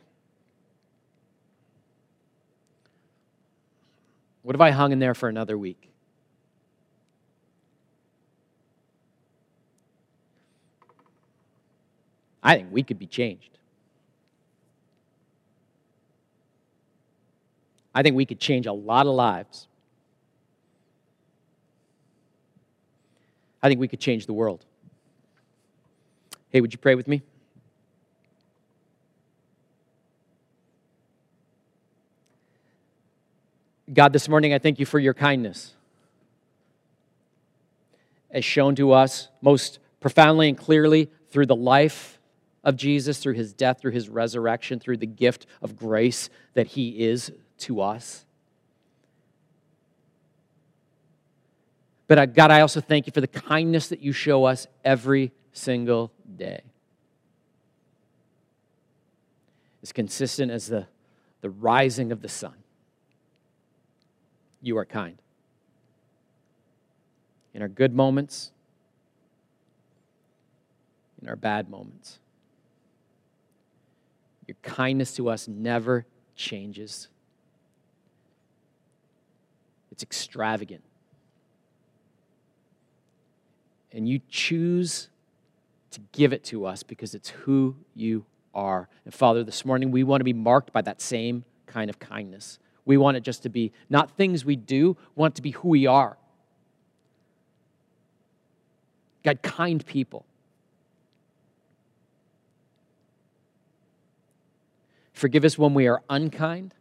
What 4.41 4.55
if 4.55 4.61
I 4.61 4.71
hung 4.71 4.93
in 4.93 4.99
there 4.99 5.13
for 5.13 5.27
another 5.27 5.57
week? 5.57 5.89
I 12.41 12.55
think 12.55 12.69
we 12.71 12.83
could 12.83 12.97
be 12.97 13.05
changed. 13.05 13.59
I 17.93 18.01
think 18.01 18.15
we 18.15 18.25
could 18.25 18.39
change 18.39 18.65
a 18.65 18.71
lot 18.71 19.07
of 19.07 19.13
lives. 19.13 19.67
I 23.61 23.67
think 23.67 23.81
we 23.81 23.89
could 23.89 23.99
change 23.99 24.25
the 24.25 24.33
world. 24.33 24.63
Hey, 26.51 26.59
would 26.61 26.73
you 26.73 26.79
pray 26.79 26.95
with 26.95 27.07
me? 27.07 27.21
God, 33.93 34.13
this 34.13 34.27
morning 34.29 34.53
I 34.53 34.59
thank 34.59 34.79
you 34.79 34.85
for 34.85 34.99
your 34.99 35.13
kindness 35.13 35.73
as 38.29 38.45
shown 38.45 38.75
to 38.75 38.91
us 38.91 39.27
most 39.41 39.79
profoundly 39.99 40.47
and 40.47 40.57
clearly 40.57 41.09
through 41.29 41.45
the 41.45 41.55
life 41.55 42.19
of 42.63 42.75
Jesus 42.75 43.19
through 43.19 43.33
his 43.33 43.53
death, 43.53 43.79
through 43.79 43.91
his 43.91 44.09
resurrection, 44.09 44.79
through 44.79 44.97
the 44.97 45.07
gift 45.07 45.45
of 45.61 45.75
grace 45.75 46.29
that 46.53 46.67
he 46.67 47.03
is 47.03 47.31
to 47.59 47.81
us. 47.81 48.25
But 52.07 52.19
uh, 52.19 52.25
God, 52.25 52.51
I 52.51 52.61
also 52.61 52.81
thank 52.81 53.07
you 53.07 53.13
for 53.13 53.21
the 53.21 53.27
kindness 53.27 53.87
that 53.87 54.01
you 54.01 54.11
show 54.11 54.43
us 54.45 54.67
every 54.83 55.31
single 55.53 56.11
day. 56.37 56.61
As 59.83 59.91
consistent 59.91 60.51
as 60.51 60.67
the, 60.67 60.87
the 61.41 61.49
rising 61.49 62.11
of 62.11 62.21
the 62.21 62.29
sun. 62.29 62.53
You 64.61 64.77
are 64.77 64.85
kind. 64.85 65.17
In 67.53 67.61
our 67.61 67.67
good 67.67 67.93
moments, 67.93 68.51
in 71.21 71.29
our 71.29 71.35
bad 71.35 71.69
moments. 71.69 72.19
Your 74.47 74.57
kindness 74.63 75.13
to 75.15 75.29
us 75.29 75.47
never 75.47 76.05
changes, 76.35 77.07
it's 79.91 80.03
extravagant. 80.03 80.83
And 83.93 84.07
you 84.07 84.21
choose 84.29 85.09
to 85.91 85.99
give 86.11 86.33
it 86.33 86.43
to 86.45 86.65
us 86.65 86.83
because 86.83 87.13
it's 87.13 87.29
who 87.29 87.75
you 87.93 88.25
are. 88.53 88.89
And 89.05 89.13
Father, 89.13 89.43
this 89.43 89.65
morning 89.65 89.91
we 89.91 90.03
want 90.03 90.21
to 90.21 90.25
be 90.25 90.33
marked 90.33 90.73
by 90.73 90.81
that 90.81 91.01
same 91.01 91.45
kind 91.67 91.89
of 91.89 91.99
kindness. 91.99 92.59
We 92.85 92.97
want 92.97 93.17
it 93.17 93.23
just 93.23 93.43
to 93.43 93.49
be 93.49 93.71
not 93.89 94.11
things 94.11 94.43
we 94.43 94.55
do, 94.55 94.97
we 95.15 95.21
want 95.21 95.35
to 95.35 95.41
be 95.41 95.51
who 95.51 95.69
we 95.69 95.85
are. 95.85 96.17
God, 99.23 99.41
kind 99.43 99.85
people. 99.85 100.25
Forgive 105.13 105.45
us 105.45 105.57
when 105.57 105.75
we 105.75 105.87
are 105.87 106.01
unkind. 106.09 106.73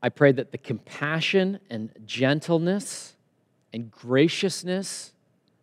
I 0.00 0.08
pray 0.08 0.32
that 0.32 0.52
the 0.52 0.58
compassion 0.58 1.60
and 1.70 1.90
gentleness 2.04 3.16
and 3.72 3.90
graciousness 3.90 5.12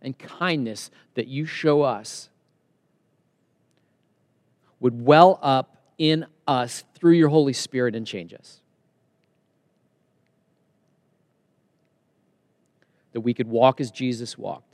and 0.02 0.18
kindness 0.18 0.92
that 1.16 1.28
you 1.28 1.46
show 1.46 1.82
us 1.82 2.30
would 4.80 5.06
well 5.06 5.40
up 5.42 5.78
in 5.98 6.26
us 6.48 6.84
through 6.96 7.14
your 7.14 7.30
Holy 7.30 7.54
Spirit 7.54 7.96
and 7.96 8.08
change 8.08 8.34
us. 8.34 8.62
That 13.12 13.22
we 13.22 13.34
could 13.34 13.48
walk 13.48 13.82
as 13.82 13.92
Jesus 13.92 14.38
walked 14.38 14.70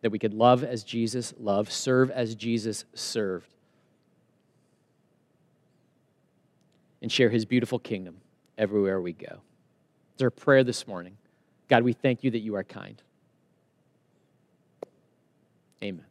that 0.00 0.10
we 0.10 0.18
could 0.18 0.34
love 0.34 0.62
as 0.62 0.84
Jesus 0.84 1.34
loved, 1.38 1.72
serve 1.72 2.10
as 2.10 2.34
Jesus 2.34 2.84
served, 2.94 3.52
and 7.02 7.10
share 7.10 7.30
his 7.30 7.44
beautiful 7.44 7.78
kingdom 7.78 8.16
everywhere 8.56 9.00
we 9.00 9.12
go. 9.12 9.40
It's 10.18 10.22
our 10.24 10.30
prayer 10.32 10.64
this 10.64 10.88
morning. 10.88 11.16
God, 11.68 11.84
we 11.84 11.92
thank 11.92 12.24
you 12.24 12.32
that 12.32 12.40
you 12.40 12.56
are 12.56 12.64
kind. 12.64 13.00
Amen. 15.80 16.04